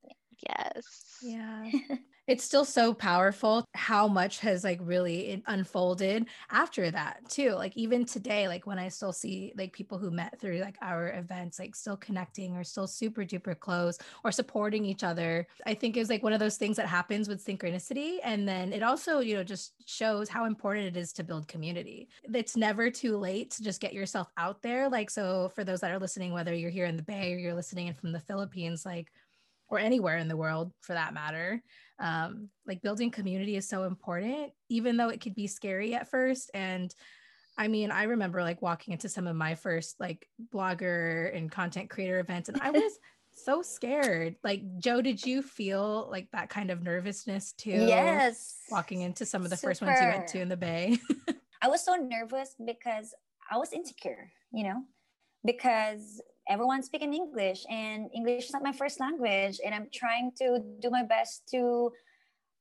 [0.05, 0.12] Yeah.
[0.49, 1.70] Yes Yeah.
[2.26, 7.51] it's still so powerful how much has like really unfolded after that too.
[7.55, 11.11] Like even today, like when I still see like people who met through like our
[11.14, 15.49] events, like still connecting or still super duper close or supporting each other.
[15.66, 18.18] I think is like one of those things that happens with synchronicity.
[18.22, 22.09] And then it also, you know, just shows how important it is to build community.
[22.32, 24.88] It's never too late to just get yourself out there.
[24.88, 27.55] Like, so for those that are listening, whether you're here in the Bay or you're
[27.55, 29.11] listening in from the Philippines, like
[29.71, 31.62] or anywhere in the world for that matter.
[31.99, 36.51] Um, like building community is so important, even though it could be scary at first.
[36.53, 36.93] And
[37.57, 41.91] I mean, I remember like walking into some of my first like blogger and content
[41.91, 42.99] creator events, and I was
[43.33, 44.37] so scared.
[44.43, 47.71] Like, Joe, did you feel like that kind of nervousness too?
[47.71, 48.57] yes.
[48.71, 50.99] Walking into some of the first ones you went to in the Bay.
[51.62, 53.14] I was so nervous because
[53.51, 54.83] I was insecure, you know,
[55.45, 59.61] because everyone's speaking English and English is not my first language.
[59.64, 61.92] And I'm trying to do my best to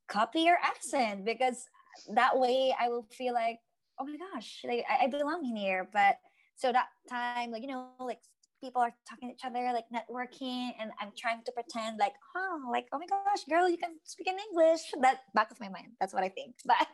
[0.08, 1.66] copy your accent because
[2.14, 3.60] that way I will feel like,
[4.00, 5.90] oh my gosh, like I, I belong in here.
[5.92, 6.18] But
[6.56, 8.20] so that time, like, you know, like
[8.62, 12.70] people are talking to each other, like networking, and I'm trying to pretend like, oh,
[12.72, 14.82] like, oh my gosh, girl, you can speak in English.
[15.02, 15.98] That back of my mind.
[16.00, 16.56] That's what I think.
[16.66, 16.94] But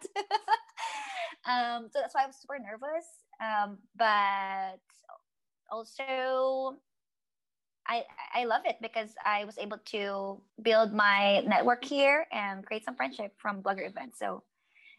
[1.52, 3.06] um, so that's why I'm super nervous.
[3.44, 4.80] Um, but
[5.70, 6.78] also
[7.88, 12.84] I, I love it because I was able to build my network here and create
[12.84, 14.20] some friendship from blogger events.
[14.20, 14.44] So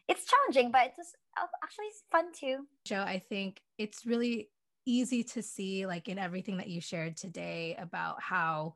[0.08, 1.14] it's challenging, but it's
[1.62, 2.66] actually fun too.
[2.84, 4.50] Joe, I think it's really
[4.86, 8.74] easy to see, like in everything that you shared today, about how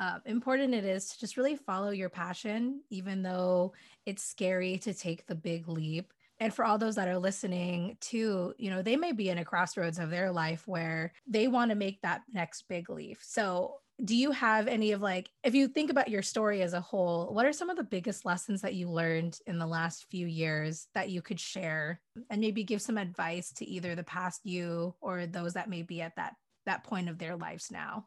[0.00, 3.74] uh, important it is to just really follow your passion, even though
[4.06, 6.12] it's scary to take the big leap.
[6.40, 9.44] And for all those that are listening too, you know, they may be in a
[9.44, 13.18] crossroads of their life where they want to make that next big leap.
[13.20, 16.80] So, do you have any of like, if you think about your story as a
[16.80, 20.26] whole, what are some of the biggest lessons that you learned in the last few
[20.26, 24.96] years that you could share and maybe give some advice to either the past you
[25.00, 26.34] or those that may be at that
[26.66, 28.06] that point of their lives now?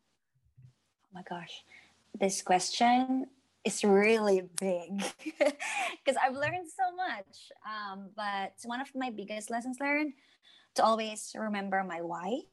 [0.60, 1.64] Oh my gosh,
[2.20, 3.28] this question
[3.68, 5.04] is really big
[6.00, 7.52] because I've learned so much.
[7.68, 10.14] Um, but one of my biggest lessons learned
[10.76, 12.48] to always remember my why.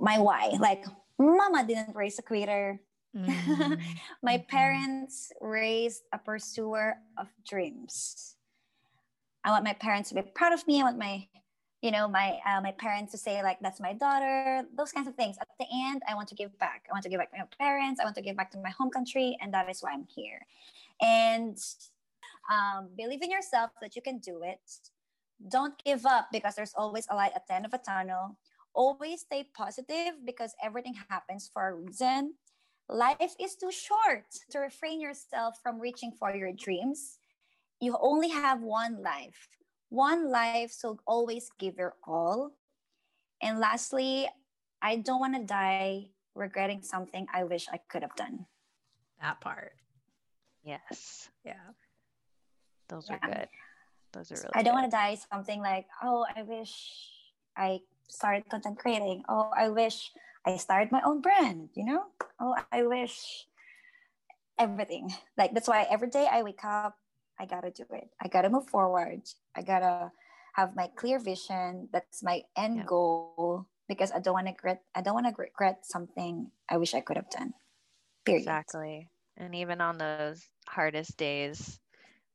[0.00, 0.84] My why, like
[1.18, 2.80] mama didn't raise a quitter.
[3.16, 3.78] Mm.
[4.22, 4.48] My Mhm.
[4.48, 8.34] parents raised a pursuer of dreams.
[9.44, 10.80] I want my parents to be proud of me.
[10.80, 11.28] I want my,
[11.82, 14.62] you know, my uh, my parents to say like that's my daughter.
[14.76, 15.36] Those kinds of things.
[15.40, 16.86] At the end, I want to give back.
[16.88, 18.00] I want to give back to my parents.
[18.00, 20.46] I want to give back to my home country, and that is why I'm here.
[21.02, 21.58] And
[22.50, 24.60] um, believe in yourself that you can do it.
[25.50, 28.38] Don't give up because there's always a light at the end of a tunnel.
[28.74, 32.34] Always stay positive because everything happens for a reason.
[32.88, 37.18] Life is too short to refrain yourself from reaching for your dreams.
[37.80, 39.48] You only have one life.
[39.92, 42.56] One life, so always give your all.
[43.42, 44.26] And lastly,
[44.80, 48.46] I don't want to die regretting something I wish I could have done.
[49.20, 49.76] that part.
[50.64, 51.76] Yes, Yeah.
[52.88, 53.48] those are good.
[54.16, 54.54] Those are really.
[54.54, 56.72] I don't want to die something like, oh, I wish
[57.54, 59.24] I started content creating.
[59.28, 60.10] Oh, I wish
[60.46, 62.04] I started my own brand, you know?
[62.40, 63.44] Oh, I wish
[64.58, 65.12] everything.
[65.36, 66.96] Like that's why every day I wake up,
[67.38, 68.10] I gotta do it.
[68.20, 69.22] I gotta move forward.
[69.56, 70.12] I gotta
[70.54, 71.88] have my clear vision.
[71.92, 72.86] That's my end Yep.
[72.86, 74.82] goal because I don't want to regret.
[74.94, 77.54] I don't want to regret something I wish I could have done.
[78.24, 78.58] Period.
[78.58, 79.08] Exactly.
[79.36, 81.80] And even on those hardest days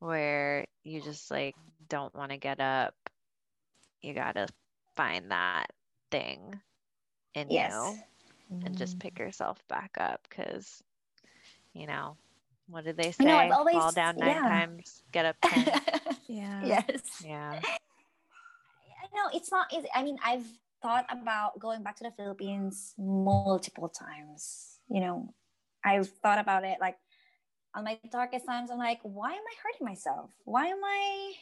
[0.00, 1.56] where you just like
[1.88, 2.94] don't want to get up,
[4.02, 4.48] you got to
[4.96, 5.72] find that
[6.10, 6.60] thing
[7.34, 7.54] in Yes.
[7.54, 8.04] you
[8.64, 8.98] and just Mm.
[8.98, 10.82] pick yourself back up because,
[11.74, 12.16] you know,
[12.68, 13.24] what did they say?
[13.24, 14.48] You know, I've always- Fall down nine yeah.
[14.48, 15.80] times, get up 10.
[16.28, 16.64] Yeah.
[16.64, 17.22] yes.
[17.24, 17.60] yeah.
[19.18, 19.88] know it's not easy.
[19.94, 20.46] I mean, I've
[20.82, 24.78] thought about going back to the Philippines multiple times.
[24.88, 25.34] You know,
[25.84, 26.96] I've thought about it like
[27.74, 28.70] on my darkest times.
[28.70, 30.30] I'm like, why am I hurting myself?
[30.44, 31.32] Why am I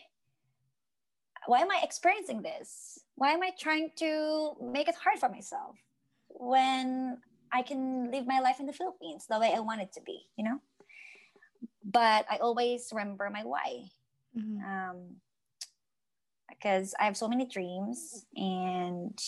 [1.46, 3.00] why am I experiencing this?
[3.14, 5.76] Why am I trying to make it hard for myself
[6.28, 7.18] when
[7.52, 10.26] I can live my life in the Philippines the way I want it to be,
[10.36, 10.60] you know?
[11.96, 13.88] But I always remember my why.
[14.36, 14.60] Mm-hmm.
[14.60, 15.16] Um,
[16.48, 19.18] because I have so many dreams and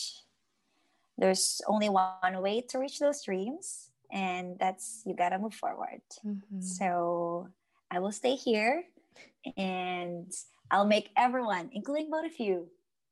[1.17, 6.61] there's only one way to reach those dreams and that's you gotta move forward mm-hmm.
[6.61, 7.47] so
[7.91, 8.83] i will stay here
[9.57, 10.31] and
[10.71, 12.67] i'll make everyone including both of you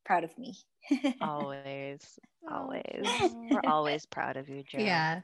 [0.05, 0.55] proud of me
[1.21, 2.19] always
[2.51, 2.83] always
[3.51, 4.79] we're always proud of you Joe.
[4.79, 5.21] yeah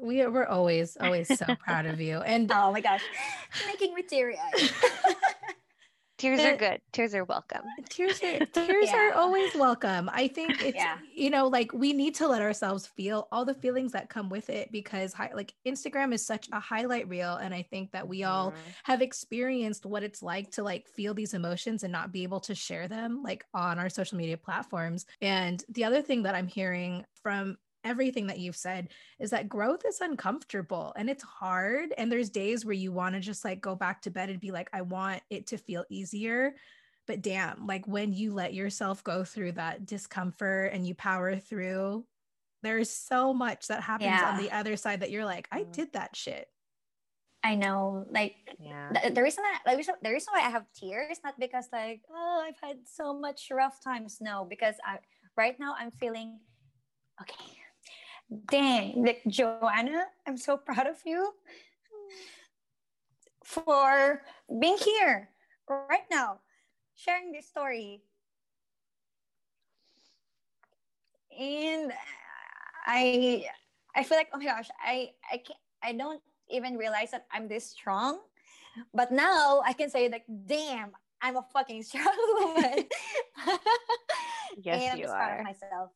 [0.00, 3.02] we we're always always so proud of you and oh my gosh
[3.66, 4.70] making me teary-eyed
[6.18, 9.08] tears are good tears are welcome tears are tears yeah.
[9.08, 10.98] are always welcome i think it's yeah.
[11.14, 14.50] you know like we need to let ourselves feel all the feelings that come with
[14.50, 18.22] it because hi- like instagram is such a highlight reel and i think that we
[18.22, 18.70] all mm-hmm.
[18.84, 22.54] have experienced what it's like to like feel these emotions and not be able to
[22.54, 27.02] share them like on our social media platforms and the other thing that i'm hearing
[27.22, 32.30] from everything that you've said is that growth is uncomfortable and it's hard and there's
[32.30, 34.82] days where you want to just like go back to bed and be like I
[34.82, 36.54] want it to feel easier
[37.06, 42.04] but damn like when you let yourself go through that discomfort and you power through
[42.62, 44.30] there's so much that happens yeah.
[44.30, 45.72] on the other side that you're like I mm.
[45.72, 46.46] did that shit
[47.42, 48.90] I know, like yeah.
[48.92, 52.44] the, the reason I, like, the reason why I have tears not because like oh
[52.46, 54.18] I've had so much rough times.
[54.20, 54.98] No, because I
[55.38, 56.38] right now I'm feeling
[57.22, 57.59] okay
[58.30, 61.34] dang, like Johanna, I'm so proud of you
[63.44, 64.22] for
[64.60, 65.30] being here
[65.68, 66.38] right now,
[66.94, 68.02] sharing this story.
[71.38, 71.92] And
[72.86, 73.46] I
[73.94, 77.48] I feel like, oh my gosh, I I can't I don't even realize that I'm
[77.48, 78.20] this strong.
[78.94, 82.06] But now I can say like, damn, I'm a fucking strong
[82.38, 82.86] woman.
[84.62, 85.18] yes, and I'm you just are.
[85.18, 85.90] proud of myself.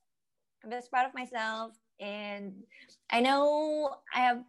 [0.64, 1.72] I'm just proud of myself
[2.04, 2.52] and
[3.10, 4.44] i know i have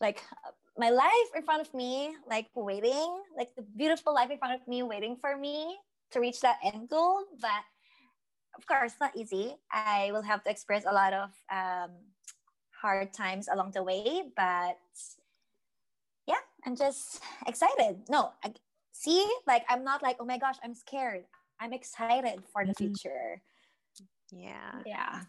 [0.00, 0.22] like
[0.76, 4.66] my life in front of me like waiting like the beautiful life in front of
[4.66, 5.76] me waiting for me
[6.10, 7.24] to reach that end goal.
[7.40, 7.62] But
[8.56, 9.56] of course not easy.
[9.72, 11.90] I will have to experience a lot of um,
[12.70, 14.22] hard times along the way.
[14.36, 14.78] But
[16.26, 18.02] yeah i'm just excited.
[18.08, 18.52] No I,
[18.92, 21.24] see like i'm not like oh my gosh i'm scared.
[21.60, 22.92] I'm excited for the mm-hmm.
[22.92, 23.40] future.
[24.32, 24.82] Yeah.
[24.84, 25.22] Yeah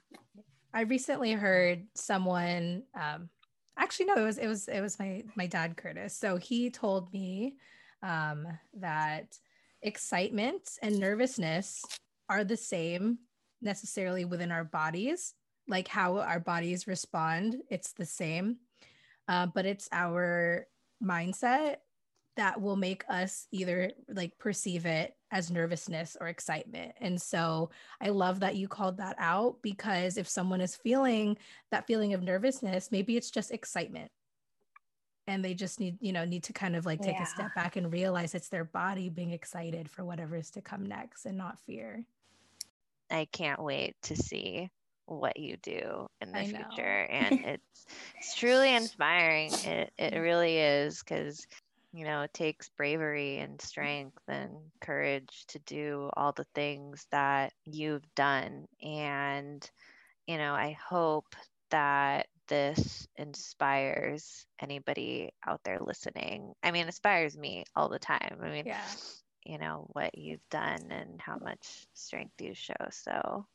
[0.76, 3.30] I recently heard someone um,
[3.80, 6.16] actually no it was it was it was my my dad Curtis.
[6.16, 7.56] So he told me
[8.04, 8.46] um,
[8.78, 9.38] that
[9.82, 11.82] excitement and nervousness
[12.30, 13.20] are the same
[13.62, 15.34] necessarily within our bodies.
[15.66, 18.58] Like how our bodies respond it's the same.
[19.30, 20.68] Uh, but it's our
[21.02, 21.78] mindset
[22.36, 26.94] that will make us either like perceive it as nervousness or excitement.
[27.02, 27.70] And so
[28.00, 31.38] I love that you called that out because if someone is feeling
[31.72, 34.10] that feeling of nervousness, maybe it's just excitement.
[35.28, 37.24] And they just need, you know, need to kind of like take yeah.
[37.24, 40.86] a step back and realize it's their body being excited for whatever is to come
[40.86, 42.06] next and not fear.
[43.12, 44.70] I can't wait to see
[45.08, 47.08] what you do in the future.
[47.10, 49.52] And it's it's truly inspiring.
[49.66, 51.46] It it really is because
[51.96, 53.66] you know, it takes bravery and mm-hmm.
[53.66, 58.68] strength and courage to do all the things that you've done.
[58.84, 59.68] And,
[60.28, 61.36] you know, I hope
[61.72, 66.54] that this inspires anybody out there listening.
[66.62, 68.40] I mean, inspires me all the time.
[68.44, 68.82] I mean, yeah.
[69.46, 72.74] you know, what you've done and how much strength you show.
[72.92, 73.46] So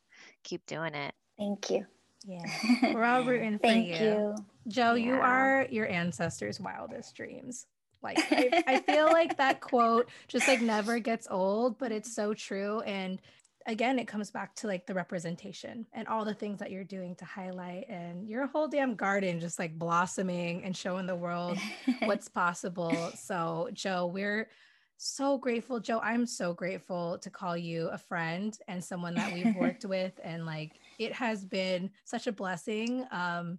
[0.44, 1.14] keep doing it.
[1.38, 1.86] Thank you.
[2.24, 2.44] Yeah.
[2.94, 3.72] We're all rooting for you.
[3.72, 3.94] Thank you.
[3.94, 4.34] you.
[4.68, 5.06] Joe, yeah.
[5.06, 7.66] you are your ancestors' wildest dreams.
[8.02, 12.34] Like I, I feel like that quote just like never gets old, but it's so
[12.34, 12.80] true.
[12.80, 13.20] And
[13.66, 17.14] again, it comes back to like the representation and all the things that you're doing
[17.16, 21.58] to highlight and your whole damn garden just like blossoming and showing the world
[22.04, 23.12] what's possible.
[23.16, 24.48] So, Joe, we're
[24.96, 25.80] so grateful.
[25.80, 30.12] Joe, I'm so grateful to call you a friend and someone that we've worked with.
[30.22, 33.06] And like it has been such a blessing.
[33.10, 33.58] Um,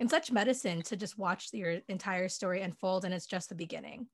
[0.00, 4.08] in such medicine to just watch your entire story unfold and it's just the beginning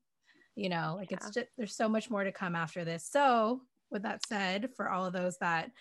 [0.57, 1.17] you know like yeah.
[1.17, 3.07] it's just there's so much more to come after this.
[3.09, 5.71] So with that said for all of those that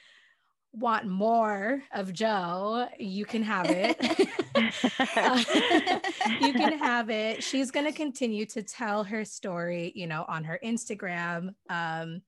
[0.72, 3.98] want more of joe you can have it.
[6.40, 7.42] You can have it.
[7.42, 12.20] She's going to continue to tell her story you know on her instagram um,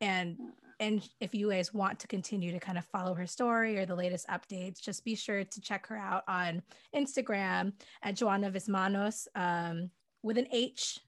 [0.00, 0.36] and
[0.80, 3.94] and if you guys want to continue to kind of follow her story or the
[3.94, 6.62] latest updates, just be sure to check her out on
[6.96, 9.90] Instagram at Johanna Vismanos um,
[10.22, 10.98] with an H.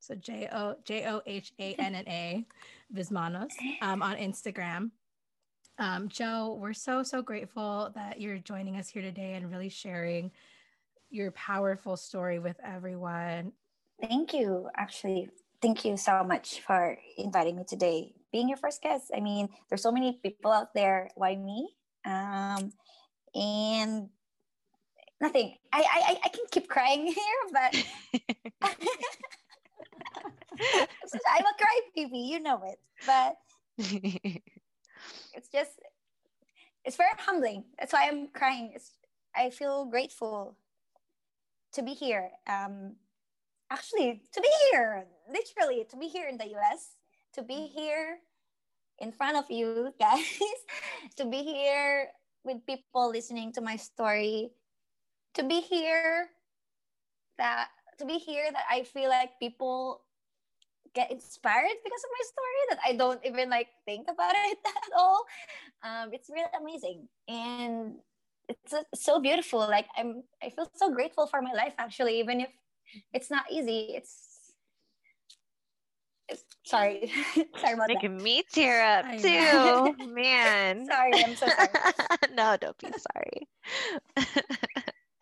[0.00, 2.44] So J O J O H A N N A
[2.94, 4.90] Vismanos um, on Instagram.
[5.78, 10.32] Um, Joe, we're so, so grateful that you're joining us here today and really sharing
[11.10, 13.52] your powerful story with everyone.
[14.00, 14.68] Thank you.
[14.76, 15.30] Actually,
[15.62, 18.12] thank you so much for inviting me today.
[18.32, 19.10] Being your first guest.
[19.14, 21.10] I mean, there's so many people out there.
[21.14, 21.68] Why me?
[22.04, 22.72] Um,
[23.34, 24.08] and
[25.20, 25.54] nothing.
[25.72, 27.84] I, I I can keep crying here, but
[31.30, 32.18] I'm a cry baby.
[32.18, 32.78] You know it.
[33.06, 33.36] But
[35.34, 35.80] it's just
[36.84, 37.64] it's very humbling.
[37.78, 38.72] That's why I'm crying.
[38.74, 38.92] It's
[39.34, 40.56] I feel grateful
[41.72, 42.30] to be here.
[42.46, 42.96] Um,
[43.70, 46.96] actually, to be here, literally, to be here in the US,
[47.34, 48.18] to be here
[48.98, 50.40] in front of you guys,
[51.16, 52.08] to be here
[52.44, 54.50] with people listening to my story,
[55.34, 56.28] to be here
[57.38, 57.68] that
[57.98, 60.02] to be here that I feel like people
[60.94, 64.92] get inspired because of my story that I don't even like think about it at
[64.96, 65.24] all.
[65.82, 67.96] Um, it's really amazing and
[68.48, 69.60] it's so beautiful.
[69.60, 72.50] Like I'm, I feel so grateful for my life actually, even if
[73.12, 73.94] it's not easy.
[73.96, 74.31] It's
[76.64, 77.10] sorry,
[77.60, 78.24] sorry about Making that.
[78.24, 80.86] me tear up too, man.
[80.86, 81.68] sorry, I'm so sorry.
[82.34, 83.48] no, don't be sorry.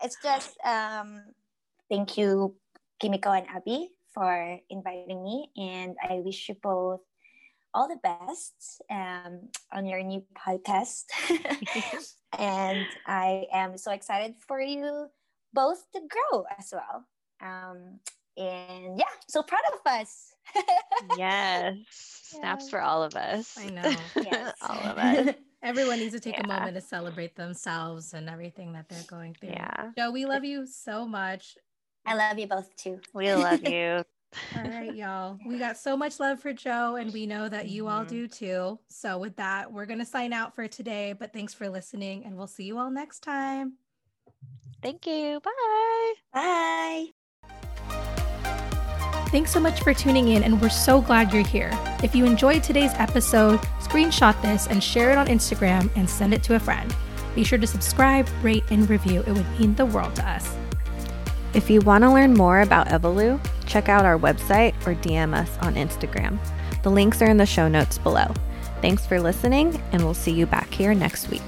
[0.01, 1.21] it's just um,
[1.89, 2.55] thank you,
[2.99, 5.49] Kimiko and Abby, for inviting me.
[5.57, 7.01] And I wish you both
[7.73, 11.05] all the best um, on your new podcast.
[12.37, 15.07] and I am so excited for you
[15.53, 17.05] both to grow as well.
[17.41, 17.99] Um,
[18.37, 20.30] and yeah, so proud of us.
[21.17, 21.75] Yes.
[21.89, 23.57] Snaps for all of us.
[23.57, 23.93] I know.
[24.23, 24.53] Yes.
[24.61, 25.35] all of us.
[25.63, 29.49] Everyone needs to take a moment to celebrate themselves and everything that they're going through.
[29.49, 29.91] Yeah.
[29.97, 31.55] Joe, we love you so much.
[32.05, 32.99] I love you both too.
[33.13, 34.03] We love you.
[34.55, 35.37] All right, y'all.
[35.45, 38.07] We got so much love for Joe, and we know that you all Mhm.
[38.07, 38.79] do too.
[38.87, 41.11] So, with that, we're going to sign out for today.
[41.11, 43.73] But thanks for listening, and we'll see you all next time.
[44.81, 45.41] Thank you.
[45.41, 46.13] Bye.
[46.33, 47.10] Bye.
[49.31, 51.71] Thanks so much for tuning in, and we're so glad you're here.
[52.03, 56.43] If you enjoyed today's episode, screenshot this and share it on Instagram and send it
[56.43, 56.93] to a friend.
[57.33, 59.23] Be sure to subscribe, rate, and review.
[59.25, 60.53] It would mean the world to us.
[61.53, 65.57] If you want to learn more about Evolue, check out our website or DM us
[65.59, 66.37] on Instagram.
[66.83, 68.33] The links are in the show notes below.
[68.81, 71.41] Thanks for listening, and we'll see you back here next week.